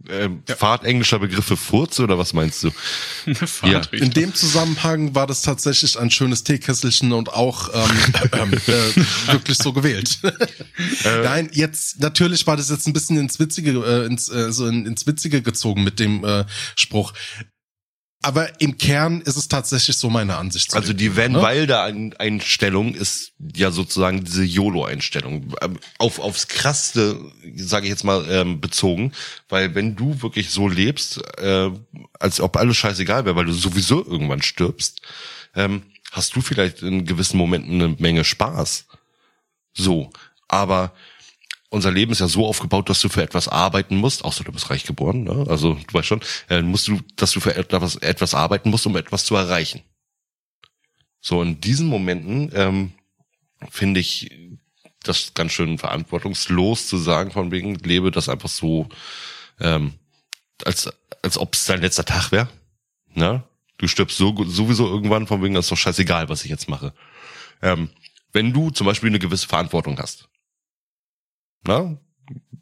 Ähm, 0.09 0.43
Fahrt 0.45 0.85
englischer 0.85 1.17
Begriff 1.17 1.45
für 1.45 1.57
Furze 1.57 2.03
oder 2.03 2.19
was 2.19 2.33
meinst 2.33 2.63
du? 2.63 2.71
Fahrtrichtung. 3.33 4.07
In 4.07 4.13
dem 4.13 4.33
Zusammenhang 4.33 5.15
war 5.15 5.25
das 5.25 5.41
tatsächlich 5.41 5.97
ein 5.99 6.11
schönes 6.11 6.43
Teekesselchen 6.43 7.11
und 7.13 7.33
auch 7.33 7.69
ähm, 7.73 8.53
äh, 8.67 9.31
wirklich 9.31 9.57
so 9.57 9.73
gewählt. 9.73 10.19
Nein, 11.03 11.49
jetzt 11.51 11.99
natürlich 11.99 12.45
war 12.45 12.55
das 12.55 12.69
jetzt 12.69 12.87
ein 12.87 12.93
bisschen 12.93 13.17
ins 13.17 13.39
Witzige, 13.39 13.71
äh, 13.71 14.05
ins, 14.05 14.29
äh, 14.29 14.51
so 14.51 14.67
in, 14.67 14.85
ins 14.85 15.07
Witzige 15.07 15.41
gezogen 15.41 15.83
mit 15.83 15.99
dem 15.99 16.23
äh, 16.23 16.45
Spruch. 16.75 17.13
Aber 18.23 18.59
im 18.59 18.77
Kern 18.77 19.21
ist 19.21 19.35
es 19.37 19.47
tatsächlich 19.47 19.95
so 19.95 20.09
meine 20.09 20.37
Ansicht. 20.37 20.73
Also 20.75 20.91
die 20.91 21.15
Van 21.15 21.33
ne? 21.33 21.41
Wilder 21.41 21.83
Ein- 21.83 22.15
Einstellung 22.17 22.95
ist 22.95 23.31
ja 23.55 23.69
sozusagen 23.71 24.23
diese 24.23 24.43
YOLO-Einstellung 24.43 25.53
Ähm, 25.61 25.79
auf 25.99 26.19
aufs 26.19 26.47
krasseste, 26.47 27.19
sage 27.55 27.85
ich 27.85 27.91
jetzt 27.91 28.03
mal 28.03 28.25
ähm, 28.29 28.59
bezogen, 28.59 29.11
weil 29.49 29.75
wenn 29.75 29.95
du 29.95 30.21
wirklich 30.21 30.49
so 30.49 30.67
lebst, 30.67 31.21
äh, 31.37 31.69
als 32.19 32.41
ob 32.41 32.57
alles 32.57 32.75
scheißegal 32.77 33.25
wäre, 33.25 33.35
weil 33.35 33.45
du 33.45 33.53
sowieso 33.53 34.03
irgendwann 34.03 34.41
stirbst, 34.41 35.01
ähm, 35.55 35.83
hast 36.11 36.35
du 36.35 36.41
vielleicht 36.41 36.81
in 36.81 37.05
gewissen 37.05 37.37
Momenten 37.37 37.81
eine 37.81 37.95
Menge 37.99 38.23
Spaß. 38.23 38.85
So, 39.73 40.11
aber 40.47 40.91
unser 41.69 41.91
Leben 41.91 42.11
ist 42.11 42.19
ja 42.19 42.27
so 42.27 42.45
aufgebaut, 42.45 42.89
dass 42.89 43.01
du 43.01 43.09
für 43.09 43.21
etwas 43.21 43.47
arbeiten 43.47 43.97
musst, 43.97 44.23
außer 44.23 44.43
du 44.43 44.51
bist 44.51 44.69
reich 44.69 44.85
geboren, 44.85 45.23
ne? 45.23 45.45
also 45.49 45.73
du 45.73 45.93
weißt 45.93 46.07
schon, 46.07 46.21
äh, 46.49 46.61
musst 46.61 46.87
du, 46.87 46.99
dass 47.15 47.31
du 47.31 47.39
für 47.39 47.55
etwas, 47.55 47.97
etwas 47.97 48.33
arbeiten 48.33 48.69
musst, 48.69 48.85
um 48.85 48.95
etwas 48.95 49.25
zu 49.25 49.35
erreichen. 49.35 49.81
So, 51.19 51.41
in 51.41 51.59
diesen 51.59 51.87
Momenten 51.87 52.51
ähm, 52.53 52.93
finde 53.69 53.99
ich 53.99 54.31
das 55.03 55.33
ganz 55.33 55.51
schön 55.51 55.77
verantwortungslos 55.77 56.87
zu 56.87 56.97
sagen, 56.97 57.31
von 57.31 57.51
wegen, 57.51 57.75
lebe 57.75 58.11
das 58.11 58.29
einfach 58.29 58.49
so, 58.49 58.87
ähm, 59.59 59.93
als, 60.63 60.89
als 61.21 61.37
ob 61.37 61.53
es 61.53 61.65
dein 61.65 61.81
letzter 61.81 62.05
Tag 62.05 62.31
wäre. 62.31 62.49
Ne? 63.13 63.43
Du 63.77 63.87
stirbst 63.87 64.17
so, 64.17 64.33
sowieso 64.45 64.87
irgendwann, 64.87 65.27
von 65.27 65.43
wegen, 65.43 65.53
das 65.53 65.65
ist 65.65 65.71
doch 65.71 65.77
scheißegal, 65.77 66.29
was 66.29 66.43
ich 66.43 66.49
jetzt 66.49 66.69
mache. 66.69 66.93
Ähm, 67.61 67.89
wenn 68.33 68.53
du 68.53 68.69
zum 68.69 68.85
Beispiel 68.87 69.09
eine 69.09 69.19
gewisse 69.19 69.47
Verantwortung 69.47 69.97
hast. 69.99 70.27
Na? 71.67 71.97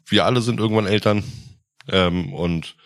Wir 0.06 0.24
alle 0.24 0.42
sind 0.42 0.60
irgendwann 0.60 0.86
Eltern 0.86 1.24
ähm, 1.88 2.32
und 2.32 2.76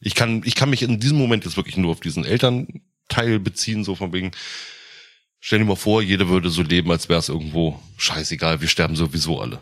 ich 0.00 0.14
kann, 0.14 0.42
ich 0.44 0.54
kann 0.54 0.70
mich 0.70 0.82
in 0.82 1.00
diesem 1.00 1.18
Moment 1.18 1.44
jetzt 1.44 1.56
wirklich 1.56 1.76
nur 1.76 1.90
auf 1.90 2.00
diesen 2.00 2.24
Elternteil 2.24 3.38
beziehen, 3.38 3.84
so 3.84 3.94
von 3.94 4.12
wegen, 4.12 4.30
stell 5.40 5.58
dir 5.58 5.64
mal 5.64 5.76
vor, 5.76 6.02
jeder 6.02 6.28
würde 6.28 6.48
so 6.48 6.62
leben, 6.62 6.90
als 6.90 7.08
wäre 7.08 7.18
es 7.18 7.28
irgendwo 7.28 7.80
scheißegal, 7.98 8.60
wir 8.60 8.68
sterben 8.68 8.96
sowieso 8.96 9.40
alle. 9.40 9.60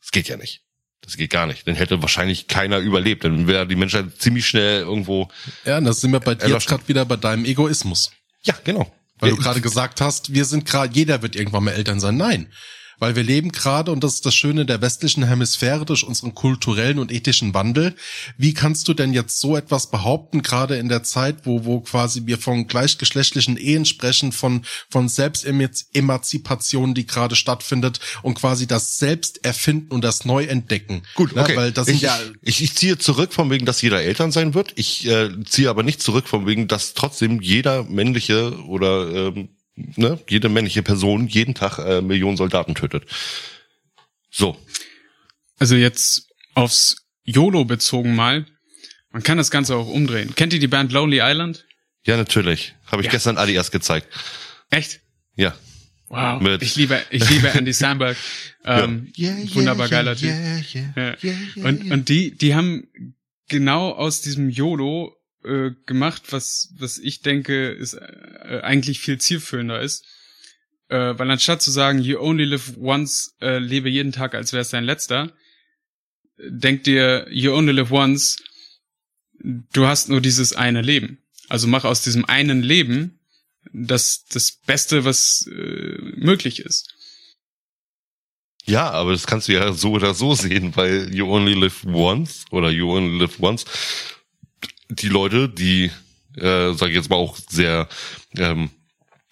Das 0.00 0.12
geht 0.12 0.28
ja 0.28 0.36
nicht. 0.36 0.62
Das 1.02 1.16
geht 1.16 1.30
gar 1.30 1.46
nicht. 1.46 1.66
Dann 1.66 1.74
hätte 1.74 2.02
wahrscheinlich 2.02 2.46
keiner 2.46 2.78
überlebt. 2.78 3.24
Dann 3.24 3.46
wäre 3.46 3.66
die 3.66 3.74
Menschheit 3.74 4.06
ziemlich 4.18 4.46
schnell 4.46 4.82
irgendwo. 4.82 5.28
Ja, 5.64 5.78
und 5.78 5.84
das 5.84 6.00
sind 6.00 6.12
wir 6.12 6.20
bei 6.20 6.34
dir 6.34 6.48
jetzt 6.48 6.66
gerade 6.66 6.86
wieder 6.88 7.04
bei 7.06 7.16
deinem 7.16 7.44
Egoismus. 7.46 8.12
Ja, 8.42 8.54
genau. 8.64 8.92
Weil 9.18 9.30
du 9.30 9.36
gerade 9.36 9.60
gesagt 9.60 10.00
hast, 10.00 10.32
wir 10.32 10.44
sind 10.44 10.66
gerade, 10.66 10.94
jeder 10.94 11.22
wird 11.22 11.36
irgendwann 11.36 11.64
mal 11.64 11.72
Eltern 11.72 12.00
sein. 12.00 12.16
Nein. 12.16 12.52
Weil 13.00 13.16
wir 13.16 13.22
leben 13.24 13.50
gerade, 13.50 13.90
und 13.90 14.04
das 14.04 14.14
ist 14.14 14.26
das 14.26 14.34
Schöne 14.34 14.66
der 14.66 14.80
westlichen 14.80 15.26
Hemisphäre 15.26 15.84
durch 15.84 16.04
unseren 16.04 16.34
kulturellen 16.34 16.98
und 16.98 17.10
ethischen 17.10 17.54
Wandel. 17.54 17.96
Wie 18.36 18.54
kannst 18.54 18.86
du 18.86 18.94
denn 18.94 19.12
jetzt 19.12 19.40
so 19.40 19.56
etwas 19.56 19.90
behaupten, 19.90 20.42
gerade 20.42 20.76
in 20.76 20.88
der 20.88 21.02
Zeit, 21.02 21.44
wo, 21.44 21.64
wo 21.64 21.80
quasi 21.80 22.26
wir 22.26 22.38
von 22.38 22.66
gleichgeschlechtlichen 22.66 23.56
Ehen 23.56 23.86
sprechen, 23.86 24.32
von, 24.32 24.66
von 24.90 25.08
Selbstemanzipation, 25.08 26.94
die 26.94 27.06
gerade 27.06 27.36
stattfindet 27.36 28.00
und 28.22 28.34
quasi 28.34 28.66
das 28.66 28.98
Selbsterfinden 28.98 29.90
und 29.90 30.04
das 30.04 30.26
Neuentdecken. 30.26 31.02
Gut, 31.14 31.32
okay. 31.36 31.52
Ne? 31.52 31.56
Weil 31.56 31.72
das 31.72 31.88
ich, 31.88 32.02
ja, 32.02 32.18
ich, 32.42 32.62
ich 32.62 32.76
ziehe 32.76 32.98
zurück 32.98 33.32
von 33.32 33.50
wegen, 33.50 33.64
dass 33.64 33.80
jeder 33.80 34.02
Eltern 34.02 34.30
sein 34.30 34.52
wird. 34.52 34.72
Ich 34.76 35.06
äh, 35.06 35.30
ziehe 35.44 35.70
aber 35.70 35.82
nicht 35.82 36.02
zurück 36.02 36.28
von 36.28 36.46
wegen, 36.46 36.68
dass 36.68 36.92
trotzdem 36.92 37.40
jeder 37.40 37.84
männliche 37.84 38.62
oder 38.66 39.08
ähm, 39.28 39.48
ne, 39.96 40.18
jede 40.28 40.48
männliche 40.48 40.82
Person 40.82 41.26
jeden 41.28 41.54
Tag 41.54 41.78
äh, 41.78 42.00
Millionen 42.02 42.36
Soldaten 42.36 42.74
tötet. 42.74 43.04
So. 44.30 44.56
Also 45.58 45.74
jetzt 45.76 46.28
aufs 46.54 46.96
YOLO 47.24 47.64
bezogen 47.64 48.14
mal. 48.14 48.46
Man 49.10 49.22
kann 49.22 49.38
das 49.38 49.50
Ganze 49.50 49.74
auch 49.76 49.88
umdrehen. 49.88 50.34
Kennt 50.36 50.52
ihr 50.52 50.60
die 50.60 50.68
Band 50.68 50.92
Lonely 50.92 51.20
Island? 51.20 51.66
Ja, 52.06 52.16
natürlich. 52.16 52.74
Habe 52.86 53.02
ich 53.02 53.06
Ja. 53.06 53.12
gestern 53.12 53.36
Adi 53.38 53.54
erst 53.54 53.72
gezeigt. 53.72 54.08
Echt? 54.70 55.00
Ja. 55.36 55.54
Wow. 56.08 56.40
Mit- 56.40 56.62
ich 56.62 56.76
liebe, 56.76 57.00
ich 57.10 57.28
liebe 57.28 57.48
Andy 57.54 57.72
Samberg. 57.72 58.16
Ähm, 58.64 59.12
wunderbar 59.52 59.88
geiler 59.88 60.16
Typ. 60.16 60.30
Ja. 60.96 61.16
Und, 61.56 61.90
und 61.90 62.08
die, 62.08 62.36
die 62.36 62.54
haben 62.54 62.88
genau 63.48 63.90
aus 63.90 64.20
diesem 64.22 64.48
YOLO 64.50 65.14
äh, 65.44 65.70
gemacht, 65.86 66.22
was, 66.30 66.72
was 66.78 66.98
ich 66.98 67.20
denke, 67.22 67.70
ist 67.70 67.94
äh, 67.94 68.60
eigentlich 68.62 69.00
viel 69.00 69.18
zielführender 69.18 69.80
ist. 69.80 70.04
Äh, 70.88 71.18
weil 71.18 71.30
anstatt 71.30 71.62
zu 71.62 71.70
sagen, 71.70 72.00
you 72.00 72.18
only 72.18 72.44
live 72.44 72.76
once, 72.78 73.36
äh, 73.40 73.58
lebe 73.58 73.88
jeden 73.88 74.12
Tag, 74.12 74.34
als 74.34 74.52
wäre 74.52 74.62
es 74.62 74.70
dein 74.70 74.84
letzter, 74.84 75.32
denk 76.38 76.84
dir, 76.84 77.26
you 77.30 77.52
only 77.54 77.72
live 77.72 77.90
once, 77.90 78.42
du 79.38 79.86
hast 79.86 80.08
nur 80.08 80.20
dieses 80.20 80.52
eine 80.52 80.82
Leben. 80.82 81.18
Also 81.48 81.66
mach 81.66 81.84
aus 81.84 82.02
diesem 82.02 82.24
einen 82.24 82.62
Leben 82.62 83.20
das, 83.72 84.24
das 84.26 84.52
Beste, 84.52 85.04
was 85.04 85.46
äh, 85.46 85.98
möglich 86.16 86.60
ist. 86.60 86.94
Ja, 88.66 88.90
aber 88.90 89.12
das 89.12 89.26
kannst 89.26 89.48
du 89.48 89.52
ja 89.52 89.72
so 89.72 89.92
oder 89.92 90.14
so 90.14 90.34
sehen, 90.34 90.76
weil 90.76 91.12
you 91.14 91.26
only 91.26 91.54
live 91.54 91.84
once 91.84 92.44
oder 92.50 92.70
you 92.70 92.92
only 92.92 93.18
live 93.18 93.40
once. 93.40 93.64
Die 94.90 95.08
Leute, 95.08 95.48
die, 95.48 95.90
äh, 96.36 96.72
sag 96.74 96.88
ich 96.88 96.94
jetzt 96.94 97.10
mal 97.10 97.16
auch 97.16 97.36
sehr 97.48 97.88
ähm, 98.36 98.70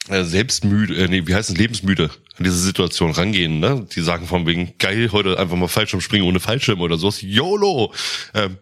äh, 0.08 0.24
selbstmüde, 0.24 0.96
äh, 0.96 1.08
nee, 1.08 1.26
wie 1.26 1.34
heißt 1.34 1.50
es, 1.50 1.56
lebensmüde 1.56 2.10
an 2.38 2.44
diese 2.44 2.58
Situation 2.58 3.10
rangehen, 3.10 3.58
ne? 3.60 3.86
Die 3.94 4.00
sagen 4.00 4.26
von 4.26 4.46
wegen, 4.46 4.74
geil, 4.78 5.10
heute 5.12 5.38
einfach 5.38 5.56
mal 5.56 5.68
Fallschirm 5.68 6.00
springen 6.00 6.24
ohne 6.24 6.40
Fallschirm 6.40 6.80
oder 6.80 6.96
so, 6.96 7.12
YOLO! 7.20 7.92
Ähm, 8.34 8.58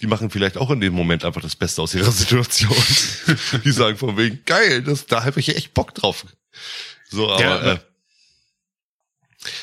die 0.00 0.08
machen 0.08 0.30
vielleicht 0.30 0.58
auch 0.58 0.70
in 0.70 0.80
dem 0.80 0.94
Moment 0.94 1.24
einfach 1.24 1.40
das 1.40 1.54
Beste 1.54 1.80
aus 1.80 1.94
ihrer 1.94 2.10
Situation. 2.12 2.74
die 3.64 3.70
sagen 3.70 3.96
von 3.96 4.16
wegen, 4.16 4.40
geil, 4.44 4.82
das, 4.82 5.06
da 5.06 5.24
habe 5.24 5.38
ich 5.40 5.56
echt 5.56 5.74
Bock 5.74 5.94
drauf. 5.94 6.26
So, 7.08 7.30
aber 7.30 7.40
Ja, 7.40 7.72
äh, 7.72 7.78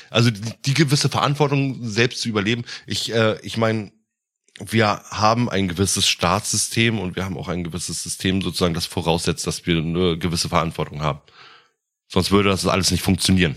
also 0.10 0.32
die, 0.32 0.42
die 0.66 0.74
gewisse 0.74 1.10
Verantwortung 1.10 1.88
selbst 1.88 2.22
zu 2.22 2.30
überleben. 2.30 2.66
Ich, 2.88 3.14
äh, 3.14 3.38
ich 3.42 3.58
meine, 3.58 3.92
wir 4.60 5.02
haben 5.10 5.50
ein 5.50 5.68
gewisses 5.68 6.08
Staatssystem 6.08 7.00
und 7.00 7.16
wir 7.16 7.26
haben 7.26 7.38
auch 7.38 7.48
ein 7.48 7.64
gewisses 7.64 8.04
System 8.04 8.42
sozusagen, 8.42 8.74
das 8.74 8.86
voraussetzt, 8.86 9.48
dass 9.48 9.66
wir 9.66 9.78
eine 9.78 10.18
gewisse 10.18 10.50
Verantwortung 10.50 11.02
haben. 11.02 11.22
Sonst 12.08 12.32
würde 12.32 12.50
das 12.50 12.66
alles 12.66 12.92
nicht 12.92 13.04
funktionieren. 13.04 13.56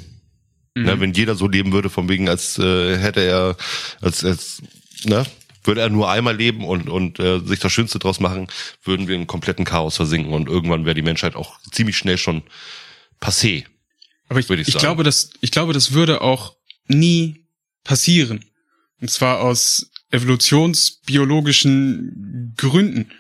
Mhm. 0.75 0.85
Ne, 0.85 1.01
wenn 1.01 1.13
jeder 1.13 1.35
so 1.35 1.49
leben 1.49 1.73
würde, 1.73 1.91
von 1.91 2.09
wegen, 2.09 2.29
als 2.29 2.59
äh, 2.59 2.97
hätte 2.99 3.21
er, 3.21 3.57
als, 4.01 4.25
als, 4.25 4.63
ne, 5.05 5.27
würde 5.65 5.81
er 5.81 5.91
nur 5.91 6.11
einmal 6.11 6.37
leben 6.37 6.65
und, 6.65 6.89
und 6.89 7.19
äh, 7.19 7.41
sich 7.41 7.61
das 7.61 7.73
Schönste 7.73 7.99
draus 7.99 8.21
machen, 8.21 8.49
würden 8.85 9.09
wir 9.09 9.15
in 9.15 9.27
kompletten 9.27 9.65
Chaos 9.65 9.97
versinken 9.97 10.33
und 10.33 10.49
irgendwann 10.49 10.85
wäre 10.85 10.95
die 10.95 11.03
Menschheit 11.03 11.37
auch 11.37 11.59
ziemlich 11.71 11.97
schnell 11.97 12.19
schon 12.19 12.43
passé. 13.21 13.65
Aber 14.29 14.41
ich, 14.41 14.49
würde 14.49 14.63
ich 14.63 14.69
ich, 14.69 14.75
sagen. 14.75 14.85
glaube, 14.85 15.03
das, 15.03 15.31
ich 15.41 15.51
glaube, 15.51 15.73
das 15.73 15.93
würde 15.93 16.21
auch 16.21 16.57
nie 16.89 17.47
passieren. 17.85 18.45
Und 19.01 19.11
zwar 19.11 19.41
aus 19.41 19.92
evolutionsbiologischen 20.13 22.55
Gründen. 22.57 23.11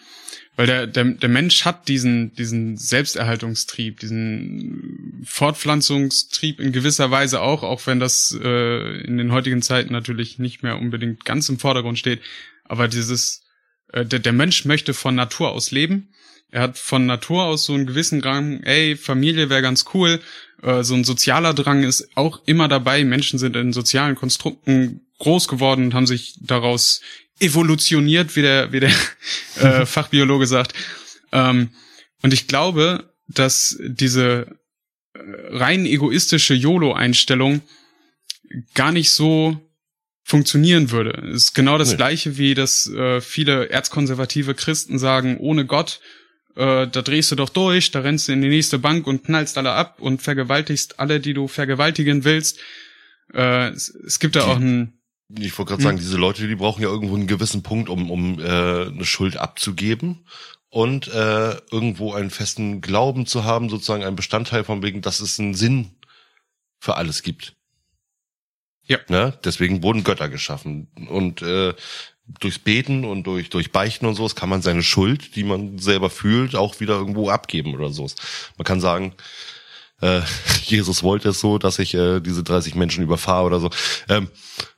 Weil 0.54 0.66
der, 0.66 0.86
der, 0.86 1.04
der 1.04 1.30
Mensch 1.30 1.64
hat 1.64 1.88
diesen, 1.88 2.34
diesen 2.34 2.76
Selbsterhaltungstrieb, 2.76 4.00
diesen 4.00 5.22
Fortpflanzungstrieb 5.24 6.60
in 6.60 6.72
gewisser 6.72 7.10
Weise 7.10 7.40
auch, 7.40 7.62
auch 7.62 7.86
wenn 7.86 7.98
das 7.98 8.38
äh, 8.40 9.00
in 9.00 9.16
den 9.16 9.32
heutigen 9.32 9.62
Zeiten 9.62 9.92
natürlich 9.92 10.38
nicht 10.38 10.62
mehr 10.62 10.78
unbedingt 10.78 11.24
ganz 11.24 11.48
im 11.48 11.58
Vordergrund 11.58 11.98
steht. 11.98 12.20
Aber 12.64 12.86
dieses, 12.86 13.44
äh, 13.92 14.04
der, 14.04 14.18
der 14.18 14.34
Mensch 14.34 14.66
möchte 14.66 14.92
von 14.92 15.14
Natur 15.14 15.52
aus 15.52 15.70
leben. 15.70 16.12
Er 16.52 16.60
hat 16.62 16.78
von 16.78 17.06
Natur 17.06 17.44
aus 17.44 17.64
so 17.64 17.72
einen 17.72 17.86
gewissen 17.86 18.20
Drang, 18.20 18.62
ey, 18.62 18.94
Familie 18.94 19.48
wäre 19.48 19.62
ganz 19.62 19.86
cool. 19.94 20.20
Äh, 20.62 20.84
so 20.84 20.94
ein 20.94 21.02
sozialer 21.02 21.54
Drang 21.54 21.82
ist 21.82 22.08
auch 22.14 22.42
immer 22.44 22.68
dabei. 22.68 23.04
Menschen 23.04 23.38
sind 23.38 23.56
in 23.56 23.72
sozialen 23.72 24.14
Konstrukten 24.14 25.00
groß 25.18 25.48
geworden 25.48 25.86
und 25.86 25.94
haben 25.94 26.06
sich 26.06 26.34
daraus 26.40 27.00
evolutioniert, 27.40 28.36
wie 28.36 28.42
der, 28.42 28.70
wie 28.70 28.80
der 28.80 28.92
äh, 29.60 29.86
Fachbiologe 29.86 30.46
sagt. 30.46 30.74
Ähm, 31.32 31.70
und 32.22 32.34
ich 32.34 32.46
glaube, 32.48 33.10
dass 33.28 33.78
diese 33.82 34.46
äh, 35.14 35.20
rein 35.48 35.86
egoistische 35.86 36.52
YOLO-Einstellung 36.52 37.62
gar 38.74 38.92
nicht 38.92 39.10
so 39.10 39.56
funktionieren 40.22 40.90
würde. 40.90 41.12
Es 41.30 41.44
ist 41.44 41.54
genau 41.54 41.78
das 41.78 41.92
Nee. 41.92 41.96
gleiche 41.96 42.36
wie 42.36 42.52
das 42.52 42.88
äh, 42.88 43.22
viele 43.22 43.70
erzkonservative 43.70 44.54
Christen 44.54 44.98
sagen, 44.98 45.38
ohne 45.38 45.64
Gott, 45.64 46.00
äh, 46.56 46.86
da 46.86 47.02
drehst 47.02 47.30
du 47.32 47.36
doch 47.36 47.48
durch, 47.48 47.90
da 47.90 48.00
rennst 48.00 48.28
du 48.28 48.32
in 48.32 48.42
die 48.42 48.48
nächste 48.48 48.78
Bank 48.78 49.06
und 49.06 49.24
knallst 49.24 49.56
alle 49.58 49.72
ab 49.72 50.00
und 50.00 50.22
vergewaltigst 50.22 51.00
alle, 51.00 51.20
die 51.20 51.34
du 51.34 51.48
vergewaltigen 51.48 52.24
willst. 52.24 52.58
Äh, 53.32 53.68
es, 53.70 53.88
es 53.88 54.18
gibt 54.18 54.36
da 54.36 54.44
auch 54.44 54.56
ein 54.56 54.92
Ich 55.38 55.56
wollte 55.58 55.70
gerade 55.70 55.82
sagen, 55.82 55.98
diese 55.98 56.18
Leute, 56.18 56.46
die 56.46 56.54
brauchen 56.54 56.82
ja 56.82 56.88
irgendwo 56.88 57.14
einen 57.14 57.26
gewissen 57.26 57.62
Punkt, 57.62 57.88
um, 57.88 58.10
um 58.10 58.38
äh, 58.38 58.44
eine 58.44 59.04
Schuld 59.04 59.36
abzugeben 59.36 60.26
und 60.68 61.08
äh, 61.08 61.56
irgendwo 61.70 62.12
einen 62.12 62.30
festen 62.30 62.80
Glauben 62.80 63.26
zu 63.26 63.44
haben, 63.44 63.68
sozusagen 63.68 64.04
ein 64.04 64.16
Bestandteil 64.16 64.64
von 64.64 64.82
wegen, 64.82 65.00
dass 65.00 65.20
es 65.20 65.38
einen 65.38 65.54
Sinn 65.54 65.92
für 66.80 66.96
alles 66.96 67.22
gibt. 67.22 67.54
Ja. 68.86 68.98
Ne? 69.08 69.38
Deswegen 69.44 69.82
wurden 69.82 70.04
Götter 70.04 70.28
geschaffen. 70.28 70.88
Und 71.08 71.42
äh, 71.42 71.74
durchs 72.40 72.58
Beten 72.58 73.04
und 73.04 73.24
durch, 73.24 73.50
durch 73.50 73.72
Beichten 73.72 74.06
und 74.06 74.14
sowas 74.14 74.34
kann 74.36 74.48
man 74.48 74.62
seine 74.62 74.82
Schuld, 74.82 75.36
die 75.36 75.44
man 75.44 75.78
selber 75.78 76.10
fühlt, 76.10 76.54
auch 76.54 76.80
wieder 76.80 76.94
irgendwo 76.94 77.30
abgeben 77.30 77.74
oder 77.74 77.90
so. 77.90 78.08
Man 78.56 78.64
kann 78.64 78.80
sagen, 78.80 79.14
äh, 80.00 80.20
Jesus 80.64 81.02
wollte 81.02 81.30
es 81.30 81.40
so, 81.40 81.58
dass 81.58 81.78
ich 81.78 81.94
äh, 81.94 82.20
diese 82.20 82.42
30 82.42 82.74
Menschen 82.74 83.04
überfahre 83.04 83.46
oder 83.46 83.60
so. 83.60 83.70
Ähm, 84.08 84.28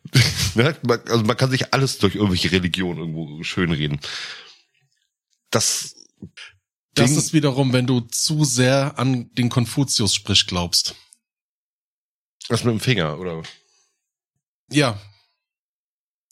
ne? 0.55 0.77
man, 0.83 1.01
also 1.09 1.25
man 1.25 1.37
kann 1.37 1.51
sich 1.51 1.73
alles 1.73 1.99
durch 1.99 2.15
irgendwelche 2.15 2.53
Religionen 2.53 2.99
irgendwo 3.01 3.43
schönreden. 3.43 4.01
Das, 5.51 5.95
Das 6.95 7.11
Ding- 7.11 7.19
ist 7.19 7.33
wiederum, 7.33 7.73
wenn 7.73 7.87
du 7.87 8.01
zu 8.01 8.45
sehr 8.45 8.99
an 8.99 9.31
den 9.35 9.49
Konfuzius-Sprich 9.51 10.47
glaubst. 10.47 10.95
das 12.49 12.65
mit 12.65 12.73
dem 12.73 12.81
Finger, 12.81 13.19
oder? 13.19 13.43
Ja. 14.75 14.99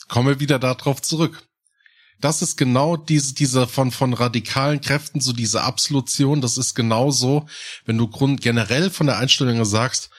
Kommen 0.09 0.29
wir 0.29 0.41
wieder 0.41 0.59
darauf 0.59 1.01
zurück. 1.01 1.47
Das 2.21 2.41
ist 2.41 2.57
genau 2.57 2.97
diese, 2.97 3.35
diese 3.35 3.67
von, 3.67 3.91
von 3.91 4.13
radikalen 4.13 4.81
Kräften, 4.81 5.21
so 5.21 5.33
diese 5.33 5.63
Absolution, 5.63 6.41
das 6.41 6.57
ist 6.57 6.75
genauso, 6.75 7.47
wenn 7.85 7.99
du 7.99 8.07
grund, 8.07 8.41
generell 8.41 8.91
von 8.91 9.07
der 9.07 9.19
Einstellung 9.19 9.65
sagst, 9.65 10.11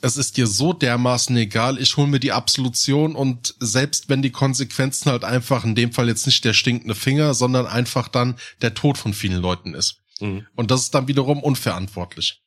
es 0.00 0.16
ist 0.16 0.38
dir 0.38 0.46
so 0.46 0.72
dermaßen 0.72 1.36
egal, 1.36 1.78
ich 1.78 1.96
hol 1.98 2.06
mir 2.06 2.20
die 2.20 2.32
Absolution 2.32 3.14
und 3.14 3.54
selbst 3.58 4.08
wenn 4.08 4.22
die 4.22 4.30
Konsequenzen 4.30 5.10
halt 5.10 5.24
einfach 5.24 5.64
in 5.64 5.74
dem 5.74 5.92
Fall 5.92 6.08
jetzt 6.08 6.24
nicht 6.26 6.44
der 6.44 6.54
stinkende 6.54 6.94
Finger, 6.94 7.34
sondern 7.34 7.66
einfach 7.66 8.08
dann 8.08 8.38
der 8.62 8.72
Tod 8.72 8.96
von 8.96 9.12
vielen 9.12 9.42
Leuten 9.42 9.74
ist. 9.74 9.98
Mhm. 10.20 10.46
Und 10.56 10.70
das 10.70 10.82
ist 10.82 10.94
dann 10.94 11.08
wiederum 11.08 11.42
unverantwortlich. 11.42 12.42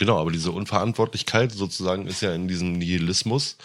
Genau, 0.00 0.18
aber 0.18 0.32
diese 0.32 0.50
Unverantwortlichkeit 0.50 1.52
sozusagen 1.52 2.06
ist 2.06 2.22
ja 2.22 2.34
in 2.34 2.48
diesem 2.48 2.72
Nihilismus 2.72 3.58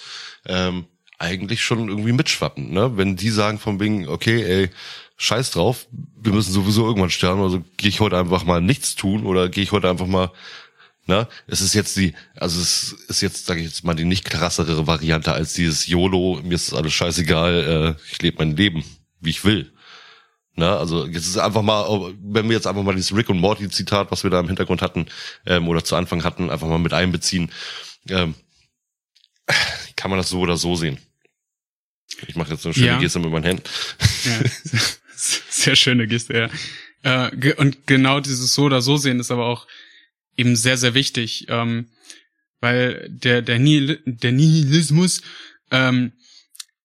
ähm, 0.45 0.83
eigentlich 1.17 1.63
schon 1.63 1.87
irgendwie 1.87 2.11
mitschwappen. 2.11 2.73
Ne? 2.73 2.97
Wenn 2.97 3.15
die 3.15 3.29
sagen 3.29 3.57
von 3.57 3.79
wegen, 3.79 4.09
okay, 4.09 4.43
ey, 4.43 4.69
scheiß 5.15 5.51
drauf, 5.51 5.87
wir 5.91 6.33
müssen 6.33 6.51
sowieso 6.51 6.87
irgendwann 6.87 7.09
sterben, 7.09 7.41
also 7.41 7.63
gehe 7.77 7.87
ich 7.87 8.01
heute 8.01 8.17
einfach 8.17 8.43
mal 8.43 8.59
nichts 8.59 8.95
tun 8.95 9.25
oder 9.25 9.47
gehe 9.47 9.63
ich 9.63 9.71
heute 9.71 9.89
einfach 9.89 10.07
mal 10.07 10.29
Ne? 11.07 11.27
Es 11.45 11.61
ist 11.61 11.73
jetzt 11.73 11.95
die, 11.95 12.15
also 12.35 12.59
es 12.59 12.91
ist 13.07 13.21
jetzt, 13.21 13.45
sage 13.45 13.59
ich 13.61 13.67
jetzt 13.67 13.83
mal, 13.85 13.93
die 13.93 14.05
nicht 14.05 14.25
krassere 14.25 14.87
Variante 14.87 15.33
als 15.33 15.53
dieses 15.53 15.87
YOLO, 15.87 16.41
mir 16.43 16.55
ist 16.55 16.73
alles 16.73 16.93
scheißegal, 16.93 17.95
äh, 17.95 18.11
ich 18.11 18.21
lebe 18.23 18.39
mein 18.39 18.57
Leben, 18.57 18.83
wie 19.21 19.29
ich 19.29 19.45
will. 19.45 19.71
Ne? 20.55 20.69
Also 20.69 21.05
jetzt 21.05 21.27
ist 21.27 21.37
einfach 21.37 21.61
mal, 21.61 22.13
wenn 22.21 22.47
wir 22.47 22.55
jetzt 22.55 22.67
einfach 22.67 22.83
mal 22.83 22.95
dieses 22.95 23.15
Rick 23.15 23.29
und 23.29 23.39
Morty 23.39 23.69
Zitat, 23.69 24.11
was 24.11 24.23
wir 24.23 24.31
da 24.31 24.39
im 24.39 24.47
Hintergrund 24.47 24.81
hatten, 24.81 25.07
ähm, 25.45 25.67
oder 25.67 25.83
zu 25.83 25.95
Anfang 25.95 26.23
hatten, 26.23 26.49
einfach 26.49 26.67
mal 26.67 26.79
mit 26.79 26.93
einbeziehen, 26.93 27.51
ähm, 28.09 28.35
kann 29.95 30.09
man 30.09 30.17
das 30.17 30.29
so 30.29 30.39
oder 30.39 30.57
so 30.57 30.75
sehen. 30.75 30.97
Ich 32.27 32.35
mache 32.35 32.53
jetzt 32.53 32.65
eine 32.65 32.73
schöne 32.73 32.87
ja. 32.87 32.99
Geste 32.99 33.19
mit 33.19 33.31
meinen 33.31 33.43
Händen. 33.43 33.63
Ja, 34.23 34.39
sehr 35.15 35.75
schöne 35.75 36.07
Geste, 36.07 36.49
ja. 37.03 37.29
Äh, 37.29 37.53
und 37.55 37.85
genau 37.87 38.19
dieses 38.19 38.53
so 38.53 38.63
oder 38.63 38.81
so 38.81 38.97
sehen 38.97 39.19
ist 39.19 39.31
aber 39.31 39.45
auch 39.45 39.67
eben 40.37 40.55
sehr, 40.55 40.77
sehr 40.77 40.93
wichtig, 40.93 41.47
ähm, 41.49 41.89
weil 42.61 43.07
der, 43.09 43.41
der, 43.41 43.59
Nihil 43.59 44.01
der 44.05 44.31
Nihilismus 44.31 45.21
ähm, 45.71 46.13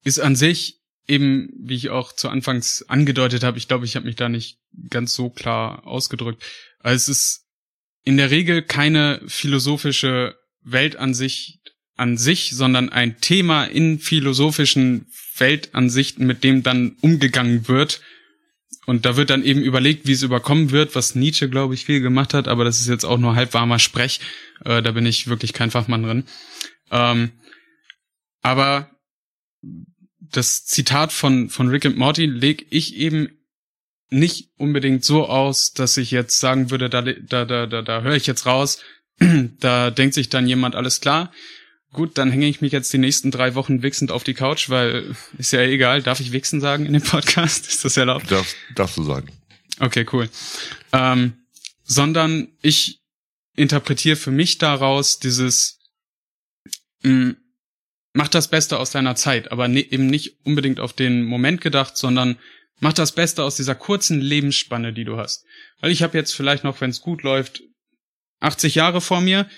ist 0.03 0.19
an 0.19 0.37
sich 0.37 0.80
eben, 1.11 1.51
wie 1.59 1.75
ich 1.75 1.91
auch 1.91 2.13
zu 2.13 2.29
Anfangs 2.29 2.85
angedeutet 2.89 3.43
habe, 3.43 3.59
ich 3.59 3.69
glaube, 3.69 3.85
ich 3.85 3.97
habe 3.97 4.07
mich 4.07 4.17
da 4.17 4.29
nicht 4.29 4.59
ganz 4.89 5.15
so 5.15 5.31
klar 5.31 5.87
ausgedrückt. 5.87 6.43
Also 6.79 6.97
es 6.97 7.09
ist 7.09 7.47
in 8.05 8.17
der 8.17 8.31
Regel 8.31 8.63
keine 8.63 9.21
philosophische 9.27 10.37
Weltansicht 10.63 11.59
an 11.97 12.17
sich, 12.17 12.53
sondern 12.55 12.89
ein 12.89 13.21
Thema 13.21 13.65
in 13.65 13.99
philosophischen 13.99 15.07
Weltansichten, 15.37 16.27
mit 16.27 16.45
dem 16.45 16.63
dann 16.63 16.97
umgegangen 17.01 17.69
wird 17.69 18.01
und 18.87 19.07
da 19.07 19.17
wird 19.17 19.31
dann 19.31 19.45
eben 19.45 19.63
überlegt, 19.63 20.07
wie 20.07 20.13
es 20.13 20.23
überkommen 20.23 20.71
wird, 20.71 20.95
was 20.95 21.15
Nietzsche, 21.15 21.49
glaube 21.49 21.75
ich, 21.75 21.85
viel 21.85 22.01
gemacht 22.01 22.35
hat, 22.35 22.49
aber 22.49 22.65
das 22.65 22.81
ist 22.81 22.89
jetzt 22.89 23.05
auch 23.05 23.19
nur 23.19 23.35
halb 23.35 23.55
warmer 23.55 23.79
Sprech. 23.79 24.21
Äh, 24.65 24.83
da 24.83 24.91
bin 24.93 25.07
ich 25.07 25.29
wirklich 25.29 25.53
kein 25.53 25.71
Fachmann 25.71 26.03
drin. 26.03 26.25
Ähm, 26.91 27.31
aber 28.43 28.91
das 30.31 30.65
Zitat 30.65 31.13
von, 31.13 31.51
von 31.51 31.69
Rick 31.69 31.87
and 31.87 31.97
Morty 31.97 32.27
lege 32.27 32.65
ich 32.71 32.97
eben 32.97 33.29
nicht 34.11 34.51
unbedingt 34.57 35.05
so 35.05 35.27
aus, 35.27 35.73
dass 35.73 35.97
ich 35.97 36.11
jetzt 36.11 36.41
sagen 36.41 36.71
würde, 36.71 36.91
da, 36.91 37.03
da, 37.03 37.45
da, 37.45 37.67
da, 37.67 37.83
da 37.83 38.03
höre 38.03 38.17
ich 38.17 38.27
jetzt 38.27 38.47
raus, 38.47 38.81
da 39.61 39.91
denkt 39.91 40.15
sich 40.15 40.29
dann 40.29 40.49
jemand, 40.49 40.75
alles 40.75 41.01
klar, 41.01 41.33
Gut, 41.93 42.19
dann 42.19 42.31
hänge 42.31 42.47
ich 42.47 42.61
mich 42.61 42.71
jetzt 42.71 42.93
die 42.93 42.99
nächsten 42.99 43.33
drei 43.33 43.57
Wochen 43.57 43.83
wichsend 43.83 44.13
auf 44.13 44.23
die 44.23 44.35
Couch, 44.35 44.69
weil 44.69 45.17
ist 45.39 45.53
ja 45.53 45.61
egal. 45.63 46.03
Darf 46.03 46.21
ich 46.21 46.31
wichsen 46.31 46.61
sagen 46.61 46.87
in 46.87 46.93
dem 46.93 47.03
Podcast? 47.03 47.67
Ist 47.69 47.85
das 47.85 47.97
erlaubt? 47.97 48.31
Darf, 48.31 48.55
darfst 48.77 48.97
du 48.97 49.03
sagen. 49.03 49.29
Okay, 49.81 50.07
cool. 50.13 50.29
Ähm, 50.93 51.33
sondern 51.83 52.49
ich 52.63 53.01
interpretiere 53.57 54.15
für 54.15 54.31
mich 54.31 54.59
daraus 54.59 55.19
dieses 55.19 55.81
mh, 57.03 57.13
mm, 57.13 57.37
mach 58.13 58.29
das 58.29 58.49
Beste 58.49 58.79
aus 58.79 58.91
deiner 58.91 59.15
Zeit, 59.15 59.53
aber 59.53 59.69
ne, 59.69 59.81
eben 59.81 60.07
nicht 60.07 60.45
unbedingt 60.45 60.81
auf 60.81 60.93
den 60.93 61.23
Moment 61.23 61.61
gedacht, 61.61 61.97
sondern 61.97 62.39
mach 62.79 62.93
das 62.93 63.13
Beste 63.13 63.45
aus 63.45 63.57
dieser 63.57 63.75
kurzen 63.75 64.21
Lebensspanne, 64.21 64.93
die 64.93 65.05
du 65.05 65.17
hast. 65.17 65.45
Weil 65.81 65.91
ich 65.91 66.03
habe 66.03 66.19
jetzt 66.19 66.35
vielleicht 66.35 66.65
noch, 66.65 66.81
wenn 66.81 66.91
es 66.91 67.01
gut 67.01 67.23
läuft, 67.23 67.63
80 68.41 68.75
Jahre 68.75 69.01
vor 69.01 69.21
mir 69.21 69.49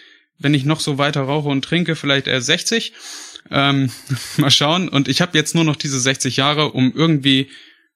wenn 0.42 0.54
ich 0.54 0.64
noch 0.64 0.80
so 0.80 0.98
weiter 0.98 1.22
rauche 1.22 1.48
und 1.48 1.64
trinke, 1.64 1.96
vielleicht 1.96 2.26
eher 2.26 2.40
60. 2.40 2.92
Ähm, 3.50 3.90
mal 4.36 4.50
schauen. 4.50 4.88
Und 4.88 5.08
ich 5.08 5.20
habe 5.20 5.36
jetzt 5.36 5.54
nur 5.54 5.64
noch 5.64 5.76
diese 5.76 6.00
60 6.00 6.36
Jahre, 6.36 6.72
um 6.72 6.92
irgendwie 6.94 7.50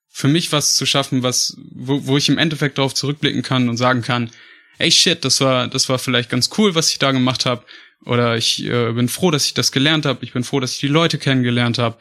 für 0.09 0.27
mich 0.27 0.51
was 0.51 0.75
zu 0.75 0.85
schaffen, 0.85 1.23
was, 1.23 1.57
wo, 1.71 2.07
wo 2.07 2.17
ich 2.17 2.29
im 2.29 2.37
Endeffekt 2.37 2.77
darauf 2.77 2.93
zurückblicken 2.93 3.43
kann 3.43 3.69
und 3.69 3.77
sagen 3.77 4.01
kann, 4.01 4.31
ey 4.79 4.91
shit, 4.91 5.23
das 5.23 5.41
war, 5.41 5.67
das 5.67 5.89
war 5.89 5.99
vielleicht 5.99 6.29
ganz 6.29 6.49
cool, 6.57 6.75
was 6.75 6.91
ich 6.91 6.99
da 6.99 7.11
gemacht 7.11 7.45
habe. 7.45 7.63
Oder 8.05 8.37
ich 8.37 8.63
äh, 8.63 8.91
bin 8.93 9.09
froh, 9.09 9.31
dass 9.31 9.45
ich 9.45 9.53
das 9.53 9.71
gelernt 9.71 10.05
habe. 10.05 10.23
Ich 10.23 10.33
bin 10.33 10.43
froh, 10.43 10.59
dass 10.59 10.73
ich 10.73 10.79
die 10.79 10.87
Leute 10.87 11.17
kennengelernt 11.17 11.77
habe. 11.77 11.97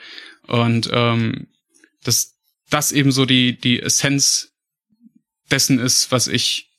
Und 0.47 0.89
ähm, 0.93 1.49
dass 2.05 2.35
das 2.71 2.93
eben 2.93 3.13
so 3.13 3.27
die, 3.27 3.59
die 3.59 3.81
Essenz 3.81 4.53
dessen 5.51 5.79
ist, 5.79 6.13
was 6.13 6.29
ich 6.29 6.71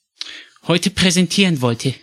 heute 0.66 0.90
präsentieren 0.90 1.60
wollte 1.60 1.94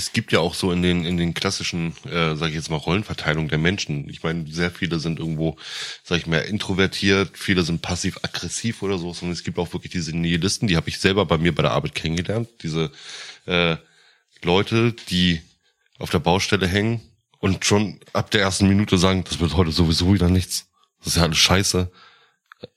es 0.00 0.14
gibt 0.14 0.32
ja 0.32 0.40
auch 0.40 0.54
so 0.54 0.72
in 0.72 0.82
den 0.82 1.04
in 1.04 1.18
den 1.18 1.34
klassischen, 1.34 1.94
äh, 2.06 2.34
sage 2.34 2.48
ich 2.48 2.54
jetzt 2.54 2.70
mal 2.70 2.76
Rollenverteilung 2.76 3.48
der 3.48 3.58
Menschen. 3.58 4.08
Ich 4.08 4.22
meine, 4.22 4.50
sehr 4.50 4.70
viele 4.70 4.98
sind 4.98 5.18
irgendwo, 5.18 5.58
sage 6.02 6.22
ich 6.22 6.26
mal, 6.26 6.38
introvertiert, 6.38 7.32
viele 7.34 7.62
sind 7.64 7.82
passiv-aggressiv 7.82 8.82
oder 8.82 8.96
so. 8.98 9.14
Und 9.20 9.30
es 9.30 9.44
gibt 9.44 9.58
auch 9.58 9.72
wirklich 9.74 9.92
diese 9.92 10.16
Nihilisten, 10.16 10.68
die 10.68 10.76
habe 10.76 10.88
ich 10.88 10.98
selber 10.98 11.26
bei 11.26 11.36
mir 11.36 11.54
bei 11.54 11.62
der 11.62 11.72
Arbeit 11.72 11.94
kennengelernt. 11.94 12.48
Diese 12.62 12.90
äh, 13.44 13.76
Leute, 14.42 14.92
die 14.92 15.40
auf 15.98 16.10
der 16.10 16.18
Baustelle 16.18 16.66
hängen 16.66 17.00
und 17.38 17.64
schon 17.64 18.00
ab 18.12 18.30
der 18.30 18.42
ersten 18.42 18.68
Minute 18.68 18.98
sagen, 18.98 19.24
das 19.24 19.40
wird 19.40 19.56
heute 19.56 19.72
sowieso 19.72 20.12
wieder 20.12 20.28
nichts. 20.28 20.68
Das 20.98 21.08
ist 21.08 21.16
ja 21.16 21.22
alles 21.22 21.38
Scheiße. 21.38 21.90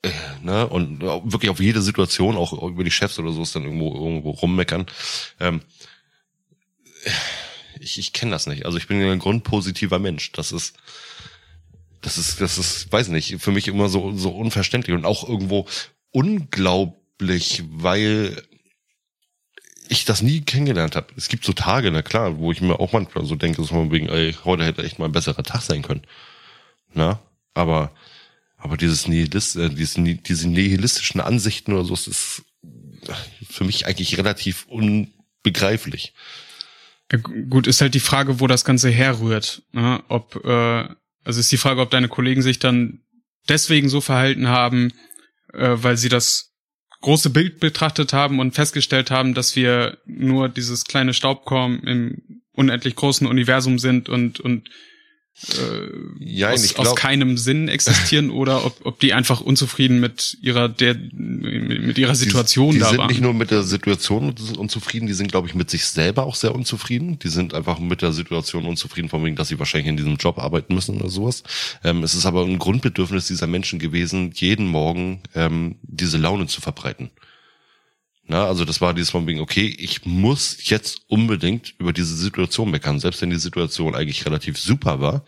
Äh, 0.02 0.10
ne? 0.42 0.66
Und 0.66 1.02
wirklich 1.02 1.50
auf 1.50 1.60
jede 1.60 1.82
Situation, 1.82 2.36
auch 2.36 2.52
über 2.52 2.84
die 2.84 2.90
Chefs 2.90 3.18
oder 3.18 3.32
so, 3.32 3.42
ist 3.42 3.54
dann 3.54 3.64
irgendwo 3.64 3.94
irgendwo 3.94 4.30
rummeckern. 4.30 4.86
Ähm, 5.40 5.60
ich, 7.80 7.98
ich 7.98 8.12
kenne 8.12 8.32
das 8.32 8.46
nicht. 8.46 8.64
Also 8.64 8.78
ich 8.78 8.86
bin 8.86 9.02
ein 9.02 9.18
grundpositiver 9.18 9.98
Mensch. 9.98 10.32
Das 10.32 10.52
ist, 10.52 10.76
das 12.00 12.18
ist, 12.18 12.40
das 12.40 12.58
ist, 12.58 12.92
weiß 12.92 13.08
nicht, 13.08 13.40
für 13.40 13.52
mich 13.52 13.68
immer 13.68 13.88
so, 13.88 14.16
so 14.16 14.30
unverständlich 14.30 14.94
und 14.96 15.04
auch 15.04 15.28
irgendwo 15.28 15.66
unglaublich, 16.10 17.62
weil 17.68 18.42
ich 19.88 20.04
das 20.04 20.22
nie 20.22 20.40
kennengelernt 20.40 20.96
habe. 20.96 21.08
Es 21.16 21.28
gibt 21.28 21.44
so 21.44 21.52
Tage, 21.52 21.90
na 21.90 22.02
klar, 22.02 22.38
wo 22.38 22.52
ich 22.52 22.60
mir 22.60 22.80
auch 22.80 22.92
manchmal 22.92 23.24
so 23.24 23.36
denke, 23.36 23.60
dass 23.60 23.70
man 23.70 23.90
wegen, 23.90 24.08
ey, 24.08 24.34
heute 24.44 24.64
hätte 24.64 24.82
echt 24.82 24.98
mal 24.98 25.06
ein 25.06 25.12
besserer 25.12 25.42
Tag 25.42 25.62
sein 25.62 25.82
können. 25.82 26.02
Na, 26.92 27.20
aber, 27.54 27.92
aber 28.56 28.76
dieses 28.76 29.08
Nihilist, 29.08 29.56
äh, 29.56 29.70
diese, 29.70 30.02
diese 30.02 30.48
nihilistischen 30.48 31.20
Ansichten 31.20 31.72
oder 31.72 31.84
so, 31.84 31.94
das 31.94 32.06
ist 32.06 32.44
für 33.48 33.64
mich 33.64 33.86
eigentlich 33.86 34.16
relativ 34.16 34.66
unbegreiflich. 34.66 36.14
Gut, 37.50 37.66
ist 37.66 37.80
halt 37.80 37.94
die 37.94 38.00
Frage, 38.00 38.40
wo 38.40 38.46
das 38.46 38.64
Ganze 38.64 38.90
herrührt. 38.90 39.62
Ne? 39.72 40.02
Ob, 40.08 40.42
äh, 40.44 40.88
also 41.22 41.40
ist 41.40 41.52
die 41.52 41.58
Frage, 41.58 41.80
ob 41.80 41.90
deine 41.90 42.08
Kollegen 42.08 42.42
sich 42.42 42.58
dann 42.58 43.00
deswegen 43.48 43.88
so 43.88 44.00
verhalten 44.00 44.48
haben, 44.48 44.92
äh, 45.52 45.70
weil 45.74 45.96
sie 45.96 46.08
das 46.08 46.53
große 47.04 47.28
Bild 47.28 47.60
betrachtet 47.60 48.14
haben 48.14 48.40
und 48.40 48.54
festgestellt 48.54 49.10
haben, 49.10 49.34
dass 49.34 49.56
wir 49.56 49.98
nur 50.06 50.48
dieses 50.48 50.84
kleine 50.84 51.12
Staubkorn 51.12 51.80
im 51.80 52.40
unendlich 52.52 52.96
großen 52.96 53.26
Universum 53.26 53.78
sind 53.78 54.08
und, 54.08 54.40
und 54.40 54.70
äh, 55.42 56.24
ja, 56.24 56.50
aus, 56.50 56.74
glaub, 56.74 56.86
aus 56.86 56.94
keinem 56.94 57.36
Sinn 57.36 57.68
existieren 57.68 58.30
oder 58.30 58.64
ob, 58.64 58.86
ob 58.86 59.00
die 59.00 59.12
einfach 59.12 59.40
unzufrieden 59.40 59.98
mit 59.98 60.38
ihrer 60.40 60.68
der 60.68 60.94
mit 61.12 61.98
ihrer 61.98 62.14
Situation 62.14 62.70
die, 62.70 62.76
die 62.76 62.80
da 62.80 62.88
sind 62.90 62.98
waren. 62.98 63.08
nicht 63.08 63.20
nur 63.20 63.34
mit 63.34 63.50
der 63.50 63.64
Situation 63.64 64.34
unzufrieden, 64.56 65.06
die 65.06 65.12
sind 65.12 65.32
glaube 65.32 65.48
ich 65.48 65.54
mit 65.54 65.70
sich 65.70 65.86
selber 65.86 66.24
auch 66.24 66.36
sehr 66.36 66.54
unzufrieden. 66.54 67.18
Die 67.18 67.28
sind 67.28 67.52
einfach 67.52 67.80
mit 67.80 68.00
der 68.00 68.12
Situation 68.12 68.64
unzufrieden, 68.64 69.08
von 69.08 69.24
wegen, 69.24 69.34
dass 69.36 69.48
sie 69.48 69.58
wahrscheinlich 69.58 69.88
in 69.88 69.96
diesem 69.96 70.16
Job 70.16 70.38
arbeiten 70.38 70.74
müssen 70.74 71.00
oder 71.00 71.10
sowas. 71.10 71.42
Ähm, 71.82 72.04
es 72.04 72.14
ist 72.14 72.26
aber 72.26 72.44
ein 72.44 72.58
Grundbedürfnis 72.58 73.26
dieser 73.26 73.48
Menschen 73.48 73.78
gewesen, 73.78 74.30
jeden 74.34 74.66
Morgen 74.68 75.20
ähm, 75.34 75.76
diese 75.82 76.16
Laune 76.16 76.46
zu 76.46 76.60
verbreiten. 76.60 77.10
Na, 78.26 78.46
also 78.46 78.64
das 78.64 78.80
war 78.80 78.94
dieses 78.94 79.10
von 79.10 79.26
wegen, 79.26 79.40
okay, 79.40 79.66
ich 79.78 80.06
muss 80.06 80.56
jetzt 80.68 81.02
unbedingt 81.08 81.74
über 81.78 81.92
diese 81.92 82.16
Situation 82.16 82.70
meckern. 82.70 82.98
Selbst 82.98 83.20
wenn 83.20 83.30
die 83.30 83.36
Situation 83.36 83.94
eigentlich 83.94 84.24
relativ 84.24 84.58
super 84.58 85.00
war, 85.00 85.24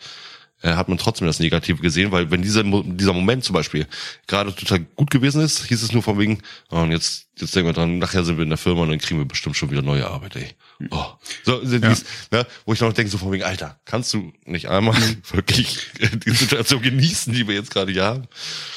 äh, 0.63 0.75
hat 0.75 0.89
man 0.89 0.97
trotzdem 0.97 1.27
das 1.27 1.39
Negative 1.39 1.83
gesehen, 1.83 2.13
weil 2.13 2.31
wenn 2.31 2.41
dieser, 2.41 2.63
dieser 2.65 3.13
Moment 3.13 3.45
zum 3.45 3.53
Beispiel 3.53 3.87
gerade 4.27 4.55
total 4.55 4.81
gut 4.81 5.11
gewesen 5.11 5.43
ist, 5.43 5.67
hieß 5.67 5.83
es 5.83 5.93
nur 5.93 6.03
von 6.03 6.19
wegen, 6.19 6.39
oh, 6.71 6.79
und 6.79 6.93
jetzt, 6.93 7.27
jetzt 7.39 7.55
denken 7.55 7.69
wir 7.69 7.73
dran, 7.75 7.99
nachher 7.99 8.25
sind 8.25 8.39
wir 8.39 8.45
in 8.45 8.49
der 8.49 8.57
Firma 8.57 8.83
und 8.83 8.89
dann 8.89 8.99
kriegen 8.99 9.21
wir 9.21 9.27
bestimmt 9.27 9.57
schon 9.57 9.71
wieder 9.71 9.83
neue 9.83 10.07
Arbeit, 10.07 10.37
ey. 10.37 10.49
Oh. 10.91 11.05
So, 11.45 11.63
ja. 11.63 11.79
dies, 11.79 12.07
ne, 12.31 12.47
wo 12.65 12.73
ich 12.73 12.81
noch 12.81 12.95
denke, 12.95 13.11
so 13.11 13.19
von 13.19 13.33
wegen, 13.33 13.45
Alter, 13.45 13.79
kannst 13.85 14.15
du 14.15 14.33
nicht 14.47 14.71
einmal 14.71 14.97
wirklich 15.31 15.79
die 16.25 16.31
Situation 16.31 16.81
genießen, 16.81 17.35
die 17.35 17.47
wir 17.47 17.55
jetzt 17.55 17.71
gerade 17.71 17.93
hier 17.93 18.05
haben? 18.05 18.25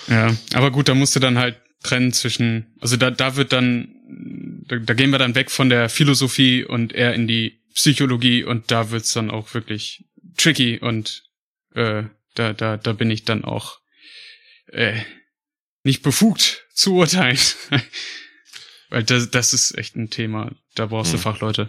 Ja, 0.07 0.35
aber 0.53 0.71
gut, 0.71 0.89
da 0.89 0.95
musst 0.95 1.15
du 1.15 1.21
dann 1.21 1.37
halt 1.37 1.57
trennen 1.81 2.11
zwischen, 2.11 2.67
also 2.81 2.97
da, 2.97 3.09
da 3.09 3.37
wird 3.37 3.53
dann, 3.53 3.95
da, 4.67 4.77
da 4.77 4.93
gehen 4.93 5.11
wir 5.11 5.19
dann 5.19 5.35
weg 5.35 5.51
von 5.51 5.69
der 5.69 5.89
Philosophie 5.89 6.63
und 6.63 6.93
eher 6.93 7.13
in 7.13 7.27
die 7.27 7.61
Psychologie 7.73 8.43
und 8.43 8.71
da 8.71 8.91
wird's 8.91 9.13
dann 9.13 9.31
auch 9.31 9.53
wirklich 9.53 10.05
tricky 10.37 10.79
und 10.79 11.23
äh, 11.75 12.03
da, 12.35 12.53
da, 12.53 12.77
da 12.77 12.93
bin 12.93 13.11
ich 13.11 13.25
dann 13.25 13.43
auch 13.43 13.79
äh, 14.67 14.99
nicht 15.83 16.01
befugt 16.01 16.65
zu 16.73 16.95
urteilen. 16.95 17.39
Weil 18.89 19.03
das, 19.03 19.29
das 19.29 19.53
ist 19.53 19.77
echt 19.77 19.95
ein 19.95 20.09
Thema. 20.09 20.51
Da 20.75 20.87
brauchst 20.87 21.11
hm. 21.11 21.17
du 21.17 21.21
Fachleute. 21.21 21.67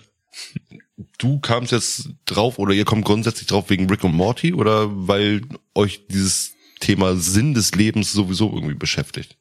du 1.19 1.39
kamst 1.41 1.73
jetzt 1.73 2.11
drauf 2.25 2.59
oder 2.59 2.73
ihr 2.73 2.85
kommt 2.85 3.05
grundsätzlich 3.05 3.47
drauf 3.47 3.69
wegen 3.69 3.89
Rick 3.91 4.05
und 4.05 4.15
Morty 4.15 4.55
oder 4.55 4.89
weil 5.09 5.43
euch 5.75 6.07
dieses 6.07 6.55
Thema 6.81 7.17
Sinn 7.17 7.53
des 7.53 7.75
Lebens 7.75 8.13
sowieso 8.13 8.53
irgendwie 8.55 8.75
beschäftigt? 8.75 9.37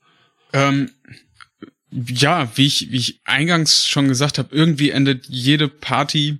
Ähm, 0.51 0.91
ja, 1.91 2.51
wie 2.55 2.67
ich, 2.67 2.91
wie 2.91 2.97
ich 2.97 3.19
eingangs 3.23 3.87
schon 3.87 4.07
gesagt 4.07 4.37
habe, 4.37 4.55
irgendwie 4.55 4.91
endet 4.91 5.25
jede 5.27 5.67
Party 5.67 6.39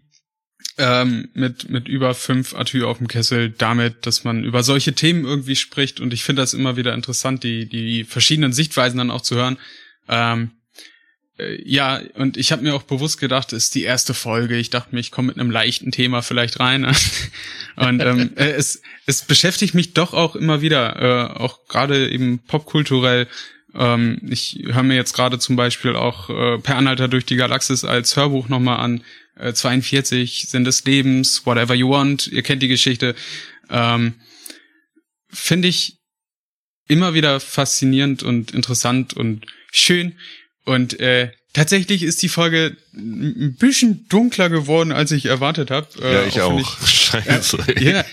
ähm, 0.78 1.30
mit, 1.34 1.70
mit 1.70 1.88
über 1.88 2.14
fünf 2.14 2.56
Atü 2.56 2.84
auf 2.84 3.00
dem 3.00 3.08
Kessel 3.08 3.50
damit, 3.50 4.06
dass 4.06 4.24
man 4.24 4.44
über 4.44 4.64
solche 4.64 4.94
Themen 4.94 5.26
irgendwie 5.26 5.56
spricht. 5.56 6.00
Und 6.00 6.14
ich 6.14 6.24
finde 6.24 6.42
das 6.42 6.54
immer 6.54 6.78
wieder 6.78 6.94
interessant, 6.94 7.44
die, 7.44 7.68
die 7.68 8.06
verschiedenen 8.06 8.54
Sichtweisen 8.54 8.98
dann 8.98 9.12
auch 9.12 9.22
zu 9.22 9.36
hören. 9.36 9.58
Ähm, 10.08 10.52
äh, 11.38 11.62
ja, 11.66 12.02
und 12.16 12.38
ich 12.38 12.52
habe 12.52 12.62
mir 12.62 12.76
auch 12.76 12.84
bewusst 12.84 13.20
gedacht, 13.20 13.52
es 13.52 13.66
ist 13.66 13.76
die 13.76 13.84
erste 13.84 14.14
Folge. 14.14 14.58
Ich 14.58 14.70
dachte 14.70 14.94
mir, 14.94 15.02
ich 15.02 15.12
komme 15.12 15.28
mit 15.28 15.38
einem 15.38 15.52
leichten 15.52 15.92
Thema 15.92 16.22
vielleicht 16.22 16.60
rein. 16.60 16.86
und 17.76 18.02
ähm, 18.02 18.32
äh, 18.38 18.52
es, 18.52 18.82
es 19.06 19.24
beschäftigt 19.24 19.74
mich 19.74 19.94
doch 19.94 20.14
auch 20.14 20.36
immer 20.36 20.62
wieder, 20.62 21.02
äh, 21.02 21.40
auch 21.40 21.68
gerade 21.68 22.10
eben 22.10 22.40
popkulturell. 22.40 23.28
Ähm, 23.76 24.20
ich 24.30 24.60
höre 24.66 24.84
mir 24.84 24.96
jetzt 24.96 25.14
gerade 25.14 25.40
zum 25.40 25.56
Beispiel 25.56 25.96
auch 25.96 26.30
äh, 26.30 26.58
Per 26.60 26.76
Anhalter 26.76 27.08
durch 27.08 27.26
die 27.26 27.36
Galaxis 27.36 27.84
als 27.84 28.16
Hörbuch 28.16 28.50
nochmal 28.50 28.80
an. 28.80 29.04
Äh, 29.36 29.54
42 29.54 30.50
Sinn 30.50 30.64
des 30.64 30.84
Lebens, 30.86 31.46
Whatever 31.46 31.76
You 31.76 31.90
Want. 31.90 32.28
Ihr 32.28 32.44
kennt 32.44 32.62
die 32.62 32.68
Geschichte. 32.68 33.16
Ähm, 33.70 34.16
Finde 35.30 35.68
ich 35.68 36.00
immer 36.88 37.14
wieder 37.14 37.40
faszinierend 37.40 38.24
und 38.24 38.52
interessant 38.52 39.14
und 39.14 39.46
schön 39.72 40.16
und 40.66 41.00
äh, 41.00 41.32
tatsächlich 41.54 42.04
ist 42.04 42.22
die 42.22 42.30
Folge 42.30 42.78
ein 42.94 43.56
bisschen 43.56 44.08
dunkler 44.08 44.50
geworden, 44.50 44.92
als 44.92 45.12
ich 45.12 45.26
erwartet 45.26 45.72
habe. 45.72 45.88
Äh, 46.02 46.14
ja, 46.14 46.24
ich 46.26 46.42
auch. 46.42 46.60
Ich, 46.60 46.68
Scheiße. 46.90 47.58
Äh, 47.76 47.92
ja, 47.92 48.06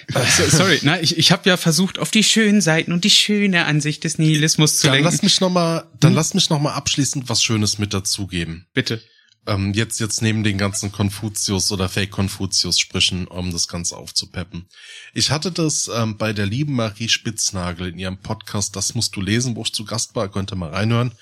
sorry. 0.50 0.80
Na, 0.82 1.00
ich, 1.00 1.18
ich 1.18 1.32
habe 1.32 1.48
ja 1.48 1.56
versucht, 1.56 1.98
auf 1.98 2.10
die 2.10 2.24
schönen 2.24 2.60
Seiten 2.60 2.92
und 2.92 3.04
die 3.04 3.10
schöne 3.10 3.66
Ansicht 3.66 4.04
des 4.04 4.18
Nihilismus 4.18 4.78
zu 4.78 4.86
dann 4.86 4.94
lenken. 4.94 5.10
Lass 5.10 5.22
mich 5.22 5.40
noch 5.40 5.50
mal, 5.50 5.86
dann 6.00 6.12
hm? 6.12 6.16
lass 6.16 6.34
mich 6.34 6.50
noch 6.50 6.60
mal 6.60 6.72
abschließend 6.72 7.28
was 7.28 7.42
Schönes 7.42 7.78
mit 7.78 7.92
dazugeben. 7.92 8.66
Bitte. 8.72 9.02
Ähm, 9.48 9.74
jetzt, 9.74 10.00
jetzt 10.00 10.22
neben 10.22 10.42
den 10.42 10.58
ganzen 10.58 10.90
Konfuzius 10.90 11.70
oder 11.70 11.88
Fake-Konfuzius-Sprüchen, 11.88 13.28
um 13.28 13.52
das 13.52 13.68
Ganze 13.68 13.96
aufzupeppen. 13.96 14.66
Ich 15.14 15.30
hatte 15.30 15.52
das 15.52 15.88
ähm, 15.94 16.16
bei 16.16 16.32
der 16.32 16.46
lieben 16.46 16.74
Marie 16.74 17.08
Spitznagel 17.08 17.88
in 17.88 17.98
ihrem 17.98 18.18
Podcast, 18.18 18.74
das 18.74 18.96
musst 18.96 19.14
du 19.14 19.20
lesen, 19.20 19.54
wo 19.54 19.62
ich 19.62 19.72
zu 19.72 19.84
Gast 19.84 20.16
war, 20.16 20.28
könnt 20.28 20.52
ihr 20.52 20.56
mal 20.56 20.70
reinhören 20.70 21.12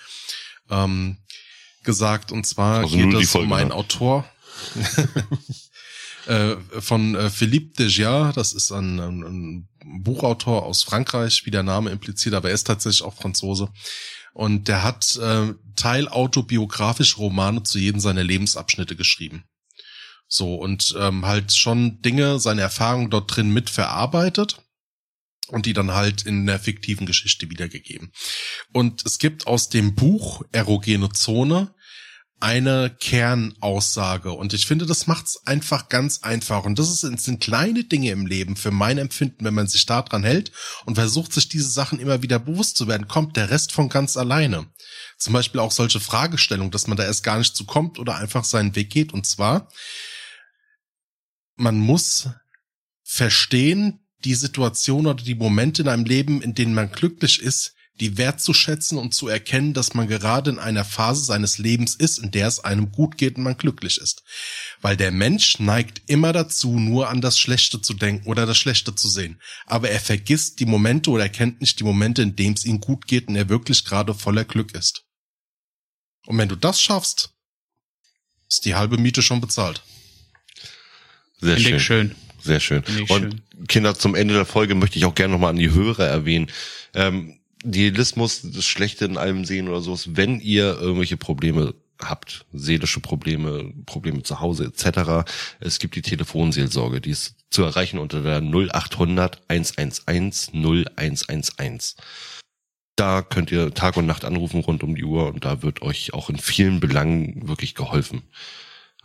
ähm, 0.70 1.18
gesagt. 1.84 2.32
Und 2.32 2.46
zwar 2.46 2.80
also 2.80 2.96
geht 2.96 3.14
es 3.14 3.34
um 3.34 3.52
einen 3.52 3.72
Autor 3.72 4.24
äh, 6.26 6.56
von 6.80 7.14
äh, 7.14 7.30
Philippe 7.30 7.84
Degia. 7.84 8.32
Das 8.32 8.52
ist 8.52 8.72
ein, 8.72 8.98
ein, 8.98 9.22
ein 9.22 9.68
Buchautor 10.02 10.64
aus 10.64 10.82
Frankreich, 10.82 11.42
wie 11.44 11.50
der 11.50 11.62
Name 11.62 11.90
impliziert, 11.90 12.34
aber 12.34 12.48
er 12.48 12.54
ist 12.54 12.66
tatsächlich 12.66 13.02
auch 13.02 13.14
Franzose. 13.14 13.68
Und 14.32 14.66
der 14.66 14.82
hat 14.82 15.16
äh, 15.16 15.54
teilautobiografische 15.76 17.16
Romane 17.16 17.62
zu 17.62 17.78
jedem 17.78 18.00
seiner 18.00 18.24
Lebensabschnitte 18.24 18.96
geschrieben. 18.96 19.44
So, 20.26 20.56
und 20.56 20.94
ähm, 20.98 21.26
halt 21.26 21.52
schon 21.52 22.02
Dinge, 22.02 22.40
seine 22.40 22.62
Erfahrungen 22.62 23.10
dort 23.10 23.36
drin 23.36 23.50
mitverarbeitet 23.50 24.63
und 25.48 25.66
die 25.66 25.72
dann 25.72 25.92
halt 25.92 26.22
in 26.22 26.46
der 26.46 26.58
fiktiven 26.58 27.06
Geschichte 27.06 27.50
wiedergegeben. 27.50 28.12
Und 28.72 29.04
es 29.04 29.18
gibt 29.18 29.46
aus 29.46 29.68
dem 29.68 29.94
Buch 29.94 30.42
Erogene 30.52 31.10
Zone 31.10 31.74
eine 32.40 32.94
Kernaussage 33.00 34.32
und 34.32 34.52
ich 34.52 34.66
finde, 34.66 34.84
das 34.84 35.06
macht's 35.06 35.46
einfach 35.46 35.88
ganz 35.88 36.22
einfach 36.22 36.64
und 36.64 36.78
das 36.78 36.90
ist, 36.90 37.00
sind 37.00 37.40
kleine 37.40 37.84
Dinge 37.84 38.10
im 38.10 38.26
Leben 38.26 38.56
für 38.56 38.70
mein 38.70 38.98
Empfinden, 38.98 39.44
wenn 39.46 39.54
man 39.54 39.66
sich 39.66 39.86
daran 39.86 40.24
hält 40.24 40.52
und 40.84 40.96
versucht, 40.96 41.32
sich 41.32 41.48
diese 41.48 41.70
Sachen 41.70 41.98
immer 42.00 42.22
wieder 42.22 42.38
bewusst 42.38 42.76
zu 42.76 42.86
werden, 42.86 43.08
kommt 43.08 43.36
der 43.36 43.48
Rest 43.50 43.72
von 43.72 43.88
ganz 43.88 44.18
alleine. 44.18 44.66
Zum 45.16 45.32
Beispiel 45.32 45.60
auch 45.60 45.70
solche 45.70 46.00
Fragestellungen, 46.00 46.70
dass 46.70 46.86
man 46.86 46.98
da 46.98 47.04
erst 47.04 47.22
gar 47.22 47.38
nicht 47.38 47.56
zu 47.56 47.64
kommt 47.64 47.98
oder 47.98 48.16
einfach 48.16 48.44
seinen 48.44 48.76
Weg 48.76 48.90
geht 48.90 49.14
und 49.14 49.24
zwar, 49.24 49.70
man 51.56 51.78
muss 51.78 52.28
verstehen, 53.04 54.03
die 54.24 54.34
Situation 54.34 55.06
oder 55.06 55.22
die 55.22 55.34
Momente 55.34 55.82
in 55.82 55.88
einem 55.88 56.04
Leben, 56.04 56.42
in 56.42 56.54
denen 56.54 56.74
man 56.74 56.90
glücklich 56.90 57.40
ist, 57.40 57.74
die 58.00 58.16
wertzuschätzen 58.16 58.98
und 58.98 59.14
zu 59.14 59.28
erkennen, 59.28 59.72
dass 59.72 59.94
man 59.94 60.08
gerade 60.08 60.50
in 60.50 60.58
einer 60.58 60.84
Phase 60.84 61.24
seines 61.24 61.58
Lebens 61.58 61.94
ist, 61.94 62.18
in 62.18 62.32
der 62.32 62.48
es 62.48 62.58
einem 62.58 62.90
gut 62.90 63.16
geht 63.18 63.36
und 63.36 63.44
man 63.44 63.56
glücklich 63.56 63.98
ist. 63.98 64.24
Weil 64.80 64.96
der 64.96 65.12
Mensch 65.12 65.60
neigt 65.60 66.02
immer 66.06 66.32
dazu, 66.32 66.78
nur 66.78 67.08
an 67.08 67.20
das 67.20 67.38
Schlechte 67.38 67.80
zu 67.80 67.94
denken 67.94 68.26
oder 68.26 68.46
das 68.46 68.58
Schlechte 68.58 68.96
zu 68.96 69.08
sehen. 69.08 69.40
Aber 69.66 69.90
er 69.90 70.00
vergisst 70.00 70.58
die 70.58 70.66
Momente 70.66 71.10
oder 71.10 71.24
erkennt 71.24 71.60
nicht 71.60 71.78
die 71.78 71.84
Momente, 71.84 72.22
in 72.22 72.34
denen 72.34 72.56
es 72.56 72.64
ihm 72.64 72.80
gut 72.80 73.06
geht 73.06 73.28
und 73.28 73.36
er 73.36 73.48
wirklich 73.48 73.84
gerade 73.84 74.12
voller 74.12 74.44
Glück 74.44 74.74
ist. 74.74 75.04
Und 76.26 76.38
wenn 76.38 76.48
du 76.48 76.56
das 76.56 76.80
schaffst, 76.80 77.30
ist 78.48 78.64
die 78.64 78.74
halbe 78.74 78.98
Miete 78.98 79.22
schon 79.22 79.40
bezahlt. 79.40 79.82
Sehr 81.40 81.58
schön. 81.58 81.80
schön. 81.80 82.14
Sehr 82.44 82.60
schön. 82.60 82.82
Und 83.08 83.08
schön. 83.08 83.40
Kinder, 83.68 83.94
zum 83.94 84.14
Ende 84.14 84.34
der 84.34 84.44
Folge 84.44 84.74
möchte 84.74 84.98
ich 84.98 85.06
auch 85.06 85.14
gerne 85.14 85.32
nochmal 85.32 85.50
an 85.50 85.56
die 85.56 85.72
Hörer 85.72 86.06
erwähnen. 86.06 86.48
Ähm, 86.92 87.38
Nihilismus, 87.64 88.42
das 88.42 88.66
Schlechte 88.66 89.06
in 89.06 89.16
allem 89.16 89.46
sehen 89.46 89.68
oder 89.68 89.80
sowas, 89.80 90.10
wenn 90.12 90.40
ihr 90.40 90.78
irgendwelche 90.78 91.16
Probleme 91.16 91.74
habt, 91.98 92.44
seelische 92.52 93.00
Probleme, 93.00 93.72
Probleme 93.86 94.22
zu 94.22 94.40
Hause 94.40 94.66
etc. 94.66 95.26
Es 95.60 95.78
gibt 95.78 95.96
die 95.96 96.02
Telefonseelsorge, 96.02 97.00
die 97.00 97.10
ist 97.10 97.36
zu 97.50 97.62
erreichen 97.62 97.98
unter 97.98 98.22
der 98.22 98.42
0800 98.42 99.40
111 99.48 100.50
0111. 100.52 101.94
Da 102.96 103.22
könnt 103.22 103.50
ihr 103.50 103.72
Tag 103.72 103.96
und 103.96 104.06
Nacht 104.06 104.24
anrufen 104.24 104.60
rund 104.60 104.82
um 104.82 104.94
die 104.94 105.04
Uhr 105.04 105.28
und 105.28 105.44
da 105.44 105.62
wird 105.62 105.82
euch 105.82 106.12
auch 106.12 106.30
in 106.30 106.36
vielen 106.36 106.80
Belangen 106.80 107.48
wirklich 107.48 107.74
geholfen. 107.74 108.22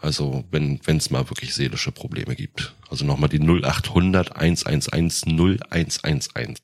Also 0.01 0.45
wenn 0.51 0.79
es 0.85 1.09
mal 1.09 1.29
wirklich 1.29 1.53
seelische 1.53 1.91
Probleme 1.91 2.35
gibt. 2.35 2.73
Also 2.89 3.05
nochmal 3.05 3.29
die 3.29 3.39
0800 3.39 4.35
111 4.35 5.23
0111. 5.25 6.57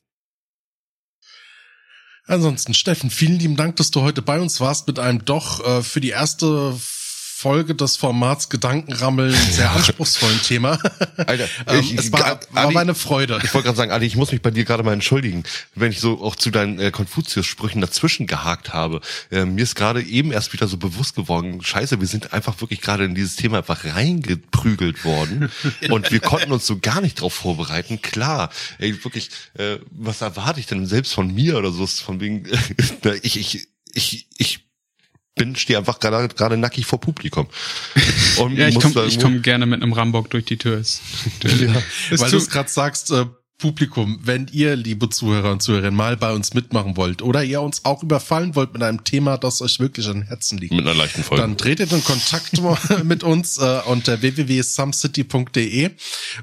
Ansonsten, 2.27 2.73
Steffen, 2.73 3.11
vielen 3.11 3.37
lieben 3.37 3.55
Dank, 3.55 3.75
dass 3.75 3.91
du 3.91 4.01
heute 4.01 4.23
bei 4.23 4.39
uns 4.39 4.59
warst 4.59 4.87
mit 4.87 4.97
einem 4.97 5.25
doch 5.25 5.63
äh, 5.63 5.83
für 5.83 6.01
die 6.01 6.09
erste 6.09 6.75
Folge 7.37 7.75
des 7.75 7.97
Formats 7.97 8.47
Gedankenrammeln 8.47 9.35
sehr 9.51 9.69
anspruchsvollen 9.69 10.41
Thema. 10.41 10.79
Alter, 11.17 11.49
ähm, 11.67 11.79
ich, 11.81 11.97
es 11.97 12.09
war, 12.13 12.39
war 12.51 12.63
Adi, 12.63 12.73
meine 12.73 12.95
Freude. 12.95 13.41
Ich 13.43 13.53
wollte 13.53 13.65
gerade 13.65 13.77
sagen, 13.77 13.91
Adi, 13.91 14.05
ich 14.05 14.15
muss 14.15 14.31
mich 14.31 14.41
bei 14.41 14.51
dir 14.51 14.63
gerade 14.63 14.83
mal 14.83 14.93
entschuldigen, 14.93 15.43
wenn 15.75 15.91
ich 15.91 15.99
so 15.99 16.23
auch 16.23 16.37
zu 16.37 16.49
deinen 16.49 16.79
äh, 16.79 16.91
Konfuzius-Sprüchen 16.91 17.81
dazwischen 17.81 18.25
gehakt 18.25 18.73
habe. 18.73 19.01
Äh, 19.31 19.43
mir 19.43 19.63
ist 19.63 19.75
gerade 19.75 20.01
eben 20.01 20.31
erst 20.31 20.53
wieder 20.53 20.69
so 20.69 20.77
bewusst 20.77 21.17
geworden, 21.17 21.61
scheiße, 21.61 21.99
wir 21.99 22.07
sind 22.07 22.31
einfach 22.31 22.61
wirklich 22.61 22.79
gerade 22.79 23.03
in 23.03 23.15
dieses 23.15 23.35
Thema 23.35 23.57
einfach 23.57 23.83
reingeprügelt 23.83 25.03
worden 25.03 25.51
und 25.89 26.11
wir 26.13 26.21
konnten 26.21 26.53
uns 26.53 26.65
so 26.65 26.79
gar 26.79 27.01
nicht 27.01 27.19
drauf 27.19 27.33
vorbereiten. 27.33 28.01
Klar, 28.01 28.49
ey, 28.79 29.03
wirklich, 29.03 29.29
äh, 29.55 29.79
was 29.91 30.21
erwarte 30.21 30.61
ich 30.61 30.67
denn 30.67 30.85
selbst 30.85 31.13
von 31.13 31.35
mir 31.35 31.57
oder 31.57 31.71
so? 31.71 31.85
Von 31.85 32.21
wegen, 32.21 32.47
ich, 33.23 33.37
ich, 33.37 33.67
ich, 33.93 34.27
ich 34.37 34.64
bin, 35.35 35.55
stehe 35.55 35.77
einfach 35.77 35.99
gerade 35.99 36.27
gerade 36.29 36.57
nackig 36.57 36.85
vor 36.85 36.99
Publikum. 36.99 37.47
Und 38.37 38.57
ja, 38.57 38.67
ich 38.67 38.79
komme 38.79 39.09
komm 39.21 39.41
gerne 39.41 39.65
mit 39.65 39.81
einem 39.81 39.93
Rambock 39.93 40.29
durch 40.29 40.45
die 40.45 40.57
Tür. 40.57 40.81
ja, 41.43 41.83
weil 42.17 42.31
du 42.31 42.37
es 42.37 42.49
gerade 42.49 42.69
sagst, 42.69 43.11
äh, 43.11 43.25
Publikum, 43.57 44.19
wenn 44.21 44.47
ihr, 44.51 44.75
liebe 44.75 45.09
Zuhörer 45.09 45.53
und 45.53 45.61
Zuhörerinnen, 45.61 45.95
mal 45.95 46.17
bei 46.17 46.33
uns 46.33 46.53
mitmachen 46.53 46.97
wollt 46.97 47.21
oder 47.21 47.41
ihr 47.41 47.61
uns 47.61 47.85
auch 47.85 48.03
überfallen 48.03 48.53
wollt 48.53 48.73
mit 48.73 48.83
einem 48.83 49.05
Thema, 49.05 49.37
das 49.37 49.61
euch 49.61 49.79
wirklich 49.79 50.07
an 50.07 50.23
Herzen 50.23 50.57
liegt, 50.57 50.73
mit 50.73 50.85
einer 50.85 50.93
leichten 50.93 51.23
Folge. 51.23 51.41
dann 51.41 51.57
tretet 51.57 51.93
in 51.93 52.03
Kontakt 52.03 52.61
mit 53.05 53.23
uns 53.23 53.57
äh, 53.57 53.79
unter 53.85 54.21
www.sumcity.de 54.21 55.91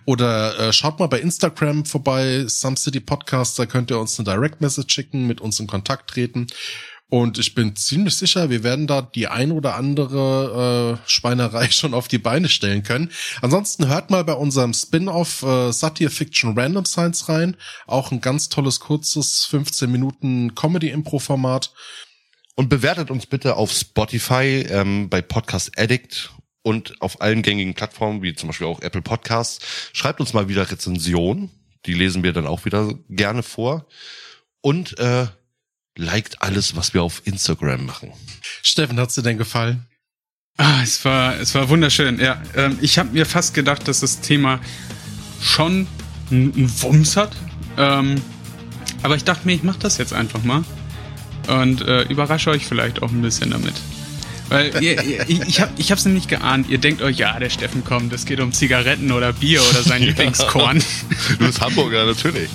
oder 0.06 0.58
äh, 0.58 0.72
schaut 0.72 1.00
mal 1.00 1.06
bei 1.06 1.20
Instagram 1.20 1.84
vorbei, 1.84 2.46
Sumcity 2.46 3.00
Podcast, 3.00 3.58
da 3.58 3.66
könnt 3.66 3.90
ihr 3.90 3.98
uns 3.98 4.18
eine 4.18 4.30
Direct 4.30 4.62
Message 4.62 4.94
schicken, 4.94 5.26
mit 5.26 5.42
uns 5.42 5.60
in 5.60 5.66
Kontakt 5.66 6.08
treten. 6.08 6.46
Und 7.12 7.36
ich 7.36 7.54
bin 7.54 7.76
ziemlich 7.76 8.16
sicher, 8.16 8.48
wir 8.48 8.64
werden 8.64 8.86
da 8.86 9.02
die 9.02 9.28
ein 9.28 9.52
oder 9.52 9.74
andere 9.74 10.98
äh, 11.04 11.06
Schweinerei 11.06 11.68
schon 11.70 11.92
auf 11.92 12.08
die 12.08 12.16
Beine 12.16 12.48
stellen 12.48 12.84
können. 12.84 13.10
Ansonsten 13.42 13.86
hört 13.86 14.08
mal 14.08 14.24
bei 14.24 14.32
unserem 14.32 14.72
Spin-off 14.72 15.42
äh, 15.42 15.72
Satire 15.72 16.08
Fiction 16.08 16.58
Random 16.58 16.86
Science 16.86 17.28
rein. 17.28 17.58
Auch 17.86 18.12
ein 18.12 18.22
ganz 18.22 18.48
tolles, 18.48 18.80
kurzes 18.80 19.44
15 19.44 19.92
Minuten 19.92 20.54
Comedy-Impro-Format. 20.54 21.74
Und 22.54 22.70
bewertet 22.70 23.10
uns 23.10 23.26
bitte 23.26 23.56
auf 23.56 23.72
Spotify, 23.72 24.64
ähm, 24.70 25.10
bei 25.10 25.20
Podcast 25.20 25.78
Addict 25.78 26.32
und 26.62 26.94
auf 27.02 27.20
allen 27.20 27.42
gängigen 27.42 27.74
Plattformen, 27.74 28.22
wie 28.22 28.34
zum 28.34 28.46
Beispiel 28.46 28.68
auch 28.68 28.80
Apple 28.80 29.02
Podcasts. 29.02 29.90
Schreibt 29.92 30.20
uns 30.20 30.32
mal 30.32 30.48
wieder 30.48 30.70
Rezensionen. 30.70 31.50
Die 31.84 31.92
lesen 31.92 32.22
wir 32.22 32.32
dann 32.32 32.46
auch 32.46 32.64
wieder 32.64 32.94
gerne 33.10 33.42
vor. 33.42 33.86
Und 34.62 34.98
äh, 34.98 35.26
liked 35.96 36.42
alles, 36.42 36.76
was 36.76 36.94
wir 36.94 37.02
auf 37.02 37.22
Instagram 37.24 37.86
machen. 37.86 38.12
Steffen, 38.62 38.98
hat's 38.98 39.14
dir 39.14 39.22
denn 39.22 39.38
gefallen? 39.38 39.86
Ah, 40.58 40.82
es 40.82 41.04
war, 41.04 41.38
es 41.40 41.54
war 41.54 41.68
wunderschön. 41.68 42.18
Ja, 42.18 42.40
ähm, 42.56 42.78
ich 42.80 42.98
habe 42.98 43.10
mir 43.10 43.26
fast 43.26 43.54
gedacht, 43.54 43.88
dass 43.88 44.00
das 44.00 44.20
Thema 44.20 44.60
schon 45.40 45.86
einen 46.30 46.70
Wumms 46.82 47.16
hat. 47.16 47.34
Ähm, 47.78 48.20
aber 49.02 49.16
ich 49.16 49.24
dachte 49.24 49.46
mir, 49.46 49.54
ich 49.54 49.62
mache 49.62 49.78
das 49.80 49.98
jetzt 49.98 50.12
einfach 50.12 50.42
mal 50.44 50.64
und 51.48 51.80
äh, 51.82 52.02
überrasche 52.02 52.50
euch 52.50 52.66
vielleicht 52.66 53.02
auch 53.02 53.10
ein 53.10 53.22
bisschen 53.22 53.50
damit. 53.50 53.74
Weil 54.48 54.70
ihr, 54.82 55.02
ihr, 55.02 55.28
ich 55.28 55.60
habe 55.60 55.72
ich 55.76 55.90
hab's 55.90 56.04
nämlich 56.04 56.28
geahnt, 56.28 56.68
ihr 56.68 56.78
denkt 56.78 57.02
euch, 57.02 57.16
ja, 57.16 57.38
der 57.38 57.50
Steffen 57.50 57.84
kommt, 57.84 58.12
es 58.12 58.26
geht 58.26 58.40
um 58.40 58.52
Zigaretten 58.52 59.10
oder 59.10 59.32
Bier 59.32 59.62
oder 59.62 59.82
sein 59.82 60.02
Lieblingskorn. 60.02 60.82
Du 61.38 61.46
bist 61.46 61.60
Hamburger, 61.60 62.04
natürlich. 62.04 62.48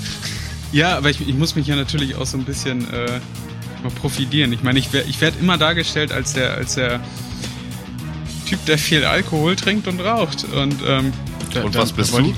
Ja, 0.71 0.97
aber 0.97 1.09
ich, 1.09 1.21
ich 1.21 1.33
muss 1.35 1.55
mich 1.55 1.67
ja 1.67 1.75
natürlich 1.75 2.15
auch 2.15 2.25
so 2.25 2.37
ein 2.37 2.43
bisschen 2.43 2.81
äh, 2.93 3.19
mal 3.83 3.91
profitieren. 4.01 4.51
Ich 4.53 4.63
meine, 4.63 4.79
ich, 4.79 4.93
ich 4.93 5.21
werde 5.21 5.37
immer 5.39 5.57
dargestellt 5.57 6.11
als 6.11 6.33
der, 6.33 6.53
als 6.55 6.75
der 6.75 6.99
Typ, 8.47 8.63
der 8.65 8.77
viel 8.77 9.03
Alkohol 9.05 9.55
trinkt 9.55 9.87
und 9.87 9.99
raucht. 9.99 10.43
Und, 10.45 10.75
ähm, 10.85 11.13
da- 11.53 11.63
Und 11.63 11.75
da- 11.75 11.79
was 11.81 11.91
bist 11.93 12.13
da 12.13 12.19
du? 12.19 12.29
ich- 12.29 12.35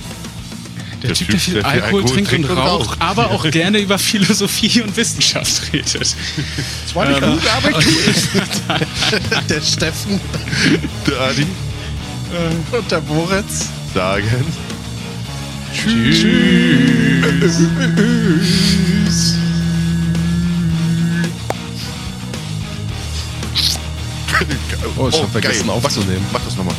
Der, 1.01 1.13
Typ, 1.13 1.29
der 1.29 1.39
viel 1.39 1.61
Alkohol, 1.63 2.03
trinkt, 2.05 2.33
und 2.33 2.57
raucht, 2.57 3.01
aber 3.01 3.31
auch 3.31 3.49
gerne 3.51 3.79
über 3.79 3.97
Philosophie 3.97 4.81
und 4.81 4.95
Wissenschaft 4.97 5.71
redet. 5.71 5.95
Das 6.01 6.15
war 6.93 7.05
eine 7.05 7.17
Ähm, 7.25 7.33
gute 7.35 7.51
Arbeit. 7.51 7.75
der 9.49 9.61
Steffen 9.61 10.19
Der 11.07 11.21
Adi 11.21 11.45
und 12.77 12.91
der 12.91 13.01
Moritz. 13.01 13.69
sagen. 13.93 14.27
Tschüss. 15.73 16.25
Oh, 24.97 25.07
ich 25.07 25.21
hab 25.21 25.31
vergessen 25.31 25.67
geil. 25.67 25.75
aufzunehmen. 25.75 26.25
Mach, 26.31 26.39
mach 26.39 26.45
das 26.45 26.57
nochmal. 26.57 26.75